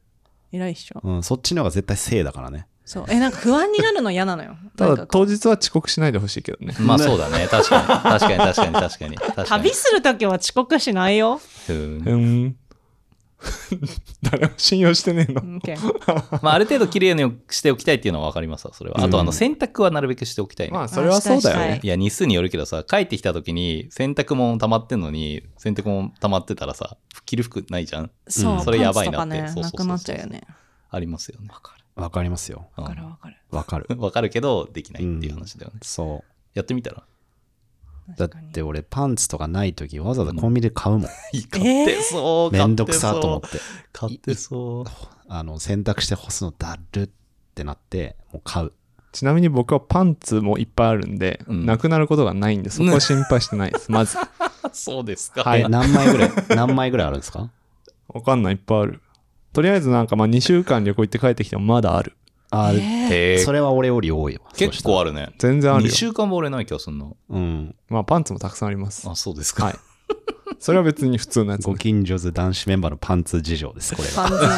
[0.51, 1.01] 偉いっしょ。
[1.03, 3.05] うん、そっちの方が絶対正だからねそう。
[3.07, 4.55] え、なんか不安になるの嫌なのよ。
[4.77, 7.47] ただ当日は遅刻しないでほしいけどねーまあそうだね。
[7.49, 7.87] 確かに。
[7.87, 9.15] 確かに確かに確かに。
[9.15, 11.39] 確かに旅するときは遅刻しないよ。
[11.69, 12.55] うんうん
[14.23, 19.03] 誰も信用してねえのオッケーまあある程度綺麗にしておきたいっていうのは分かりますわ、それは。
[19.03, 20.73] あと、あの、洗濯はなるべくしておきたいね。
[20.73, 28.11] まあそれはそうだよねいや、日数によるけどさ、帰ってきた時に洗濯物溜まってんのに、洗濯物溜まってたらさ、着る服ないじゃん。
[28.27, 30.41] そう、それやばいパンツとかね、なってそうそうそうそうなくなっちゃうよね。
[30.89, 31.47] ありますよね。
[31.51, 32.67] わかるわかりますよ。
[32.77, 33.87] うんわかるわかるわかる。
[33.99, 35.79] わかるけど、できないっていう話だよね。
[35.83, 36.23] そ
[36.53, 36.97] やってみたら？
[36.97, 37.03] う。
[38.17, 41.07] だって俺パンツとかない時わざわざコンビニで買うもん。
[41.49, 43.59] 買ってそう、めんどくさと思って。
[43.93, 44.91] 買ってそう。
[45.29, 47.09] あの、洗濯して干すのだるっ
[47.55, 48.71] てなって、もう買う。
[49.13, 53.91] ちなみに僕はパンツもいっぱいあるんで、うんなくなることがないんで、 そこは心配してないです。
[53.91, 54.17] まず。
[54.73, 55.43] そうですか。
[55.43, 57.49] はいえ、何枚ぐらい、 何枚ぐらいあるんですか？
[58.09, 59.01] わかんない、いっぱいある。
[59.53, 62.15] とりあえずなんかまあ2週間旅行行って帰ってきてもまだある。
[62.53, 64.41] あえーへーそれは俺より多いわ。
[64.55, 65.11] 結構ある。
[65.11, 65.29] るね。
[65.31, 65.91] 2全然あるよ。
[65.91, 67.17] 週間も俺ない気がするの。
[67.29, 67.75] うん。
[67.89, 69.09] まあパンツもたくさんあります。
[69.09, 69.65] あ、そうですか。
[69.65, 69.75] はい。
[70.59, 71.75] それは別に普通のやつご。
[71.75, 74.29] 近所図男子メンバーのパンツ事情です、これは。
[74.29, 74.49] パンツ事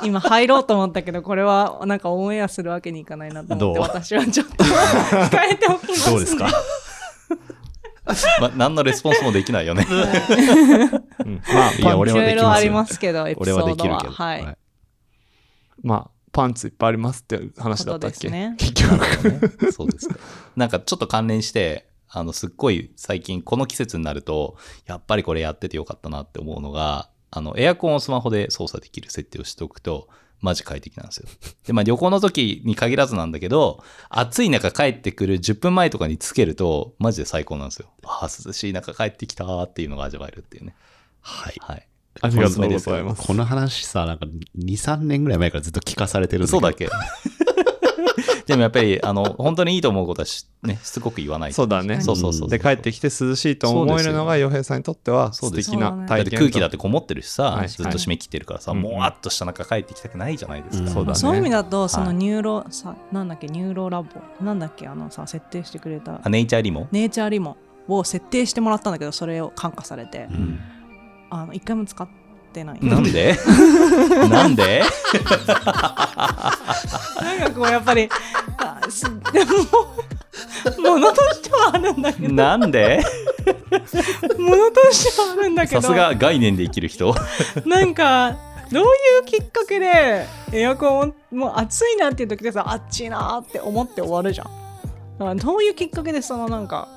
[0.00, 3.88] 情今入ろうと思ったけどこれはなんかオンエアするわけにいかないなと思ってどう？
[3.88, 6.48] 私はちょっと控えておきます、ね、どうですか？
[8.40, 9.86] ま、何のレスポンスもできないよね。
[9.90, 9.94] う
[11.28, 12.86] んまあ、いや、俺はできますよいろありま。
[12.86, 14.12] すけどエピ俺はできるけど。
[14.12, 14.56] はい、
[15.82, 19.72] まあ、パンツいっぱいありますって話だったっけ、ね結局。
[19.72, 20.16] そうですか。
[20.56, 24.56] なんかちょっと関連して、あの、すっごい最近この季節になると、
[24.86, 30.08] やっぱりこれやっててよかったなって思うのが、あの、エアコンをスマホで操作できる設定をしておくと、
[30.40, 31.28] マジ快適なんですよ。
[31.66, 37.90] で、まあ旅行の時に限らずなんだけど、暑い中帰ってくる10分前とかにつけると、マジで最高なんですよ。
[38.04, 40.74] ああ、涼しい中帰ってきたーっていうのが味わえるっていうね。
[41.20, 41.54] はい。
[41.60, 41.88] はい。
[42.20, 43.26] ありがとうございます。
[43.26, 44.26] この話さ、なんか
[44.58, 46.90] 2、3年ぐらい前からずっと聞かされてるんそうだっけけ。
[48.46, 51.56] でもやっぱり、あの、本当にいいと思うことはしね、しつこく言わないと。
[51.56, 52.00] そうだね。
[52.00, 52.48] そうそうそう。
[52.48, 57.68] で、帰ってきて涼しいと思えるのが、洋平さんにとっては素敵なそうですだって体験空気だってこもってるしさ、はい。
[57.68, 58.80] ずっと締め切ってるからさ、はい。
[58.80, 60.84] もわっとした中帰ってきたくないじゃないですか。
[60.84, 60.94] うん。
[60.94, 61.18] そうだね。
[61.18, 62.16] そういう意味だとそのはい。
[62.16, 64.08] ニューロ、さなんだっけニューロラボ
[64.40, 66.20] なんだっけあのさ設定してくれた。
[66.22, 66.88] あ、ネイチャーリモ？
[66.92, 67.56] ネイチャーリモ
[67.88, 70.60] を設定してもらったんだけどそれを感化されて、うん。
[71.34, 72.06] あの一回も使っ
[72.52, 72.78] てない。
[72.82, 73.34] なんで？
[74.28, 74.82] なんで？
[74.82, 74.86] な
[77.36, 78.06] んかこうやっぱり
[78.58, 79.54] あすでも
[80.90, 82.34] ものとしてはあるんだけど。
[82.34, 83.02] なんで？
[84.38, 85.80] ものとしてはあるんだけど。
[85.80, 87.14] さすが概念で生きる人。
[87.64, 88.36] なんか
[88.70, 88.88] どうい
[89.22, 94.48] うきっかけでエアコンもう暑いなっていう時でさ暑いなって思って終わるじゃん。
[95.38, 96.88] どういうきっかけでそのなんか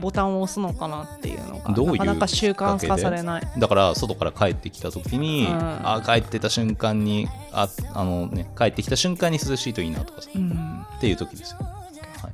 [0.00, 3.42] ボタンを押すのかなっていうのがどういうなかなか習慣化されない。
[3.58, 5.58] だから外から帰ってきた時に、うん。
[5.58, 10.86] あ帰ってた瞬間にああのね帰ってきた瞬間に涼しいといいなとかさ、うん。
[10.96, 11.58] っていう時ですよ。
[11.60, 12.32] はい、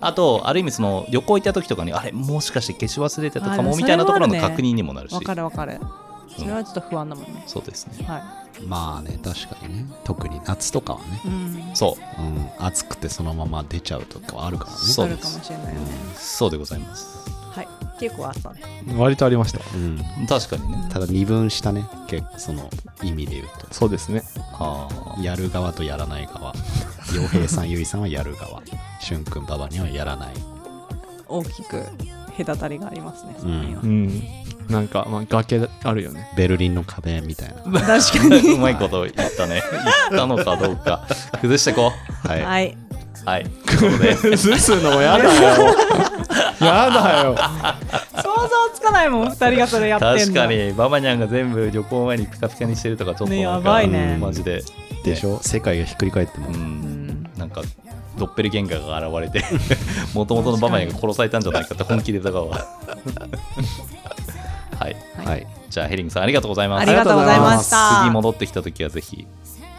[0.00, 5.14] あとある意味その旅行行った時とかにあれもしかして消し忘れてたかももみたいなところの確認にもなるし。
[5.14, 5.78] わかるわかる
[6.36, 9.86] それはちょっと不安だもんね、そうですねはまあね、確かにね。
[10.04, 11.20] 特に夏とかはね。
[11.24, 12.50] い、うん、そううん。
[12.58, 14.76] 暑くてそのまま出ちゃうとかはあるからね。
[14.78, 17.68] そうですかもしれないよね、そうでございますはい
[17.98, 18.60] 結構あったね
[18.96, 19.60] 割とありました。
[19.74, 19.98] うん。
[20.28, 21.88] 確かにねただ二分したね。
[22.06, 22.70] 結構その
[23.02, 23.66] 意味で言うと。
[23.72, 24.22] そうですね。
[24.52, 26.52] あーやる側とやらない側。
[27.14, 28.62] 洋平さん、ゆいさんはやる側。
[29.00, 30.34] しゅんくん、ばばにはやらない。
[31.26, 31.84] 大きく
[32.44, 34.22] 隔たりがありますね、うん。
[34.68, 36.32] なんか、まあ、崖あるよね。
[36.36, 37.80] ベルリンの壁みたいな。
[37.80, 38.52] 確かに。
[38.54, 39.62] うまいこと言ったね。
[40.10, 41.06] 言ったのかどうか。
[41.40, 41.92] 崩してこ
[42.26, 42.42] はい。
[42.42, 42.76] はい、
[43.24, 43.44] うはい。
[43.44, 44.14] ということで。
[44.16, 45.30] 崩 すのやだよ。
[46.60, 47.36] やだよ。
[48.16, 50.18] 想像つかないもん2人がそれやってんの。
[50.18, 50.72] 確かに。
[50.72, 54.18] ババニャンが全部旅行前にピカピカにしてるとかちょっとねなんかやばいね。
[54.20, 54.62] マジで。
[55.04, 55.38] でしょ？
[55.42, 56.48] 世界がひっくり返っても。
[56.48, 56.52] う。
[56.52, 57.30] うんん。
[57.38, 57.62] なんか
[58.18, 59.46] ドッペルゲンガーが現れて
[60.14, 62.58] もともとのババニャンが殺されたんじゃないかって本気で疑うわ。
[64.78, 64.96] はい。
[65.16, 65.46] はい。
[65.70, 66.82] じゃあヘリングさんありがとうございます。
[66.82, 69.26] ありがとうございました次戻ってきた時はぜひ。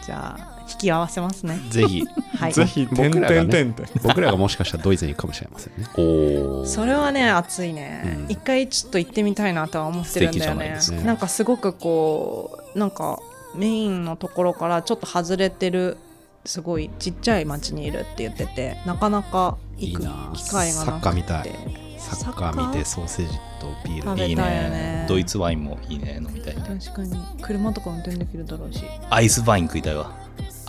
[0.06, 1.60] じゃあ引き合わせますね。
[1.70, 2.04] ぜひ、
[2.38, 2.54] はい。
[2.54, 3.50] ぜひ、てん僕らがね。
[3.50, 3.84] てんて。
[4.04, 5.88] 僕らがもしかしたらドイツに行くかもしれませんね。
[5.98, 8.32] おそれはね熱いね、うん。
[8.32, 13.20] 一回ちょっと行ってみたいなとは思ってるんだよ素敵じゃないねですかなんかすごくこうなんか
[13.56, 15.98] メインのところからちょっと外れてる
[16.46, 20.32] すごいちっちゃい町にいるって言っててなかなか行くいいな。
[20.36, 20.92] 機会がなくて。
[20.92, 21.52] サッカー見たい。
[21.98, 24.24] サッカー見てソーセージとビール。
[24.24, 24.70] いい食べたいよね。
[24.70, 25.06] ね。
[25.08, 26.64] ドイツワインもいいね飲みたいね。
[26.80, 27.18] 確かに。
[27.42, 28.84] 車とか運転できるだろうし。
[29.10, 30.12] アイスワイン食いたいわ。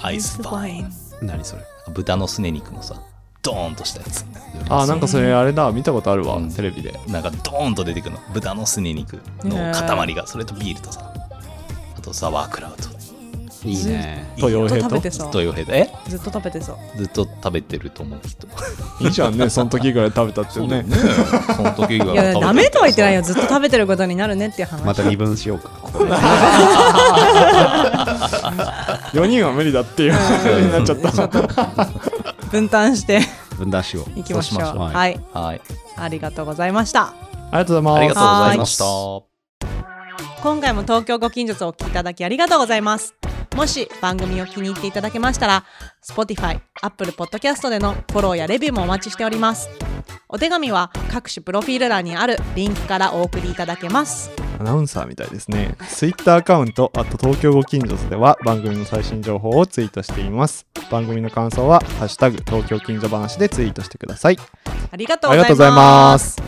[0.02, 0.84] アイスワイン。
[0.84, 0.92] ン。
[1.22, 1.62] 何それ。
[1.94, 3.00] 豚のすね肉のさ
[3.42, 4.24] ドーンとしたやつ。
[4.68, 5.70] あ、なんかそれあれだ。
[5.72, 6.36] 見たことあるわ。
[6.36, 6.52] うん。
[6.52, 6.98] テレビで。
[7.08, 8.20] なんかドーンと出てくるの。
[8.34, 11.14] 豚のすね肉の塊がそれとビールとさ。
[11.96, 12.82] あとサワークラウト
[13.64, 14.26] いいね。
[14.36, 14.68] ずっと。
[14.68, 15.30] 食べてそう。
[15.30, 15.90] というへえ？
[16.08, 16.76] ずっと食べてそう。
[16.96, 18.46] ずっと食べてると思う人。
[19.04, 19.50] いいじゃんね。
[19.50, 20.84] その時ぐらい食べたってね。
[21.56, 23.22] その時がいやダメとは言ってないよ。
[23.22, 24.82] ずっと食べてることになるねっていう話。
[24.82, 25.70] また二分しようか。
[29.12, 31.88] 4人は無理だっていう話になっちゃった。
[32.50, 33.20] 分担して。
[33.58, 34.18] 分断しよう。
[34.18, 34.61] いきましょう。
[34.61, 34.96] そうしましょう。
[34.96, 35.20] はい。
[35.32, 35.61] はい。
[35.96, 37.02] ありがとうございました。
[37.02, 37.14] あ
[37.52, 38.14] りがとうございます。
[38.14, 38.38] ありがとう。
[38.38, 38.84] ございました。
[40.42, 43.14] 今回も東京ご近所をお聞きいただきありがとうございます
[43.55, 45.64] もし番組を気に入っていただけましたら
[46.03, 49.68] Spotify、Apple Podcast でのフォローやレビューもお待ちしております。
[50.28, 54.30] お手紙は各種プロフィール欄にあるリンクからお送りいただけます。
[54.59, 55.74] アナウンサーみたいですね。
[55.88, 60.66] Twitter アカウントあと東京ご近所図では番組の最新情報をツイートしています。
[60.90, 64.38] 番組の感想は「ハッシュタグ東京近所話」でツイートしてください。
[64.92, 66.40] ありがとうございます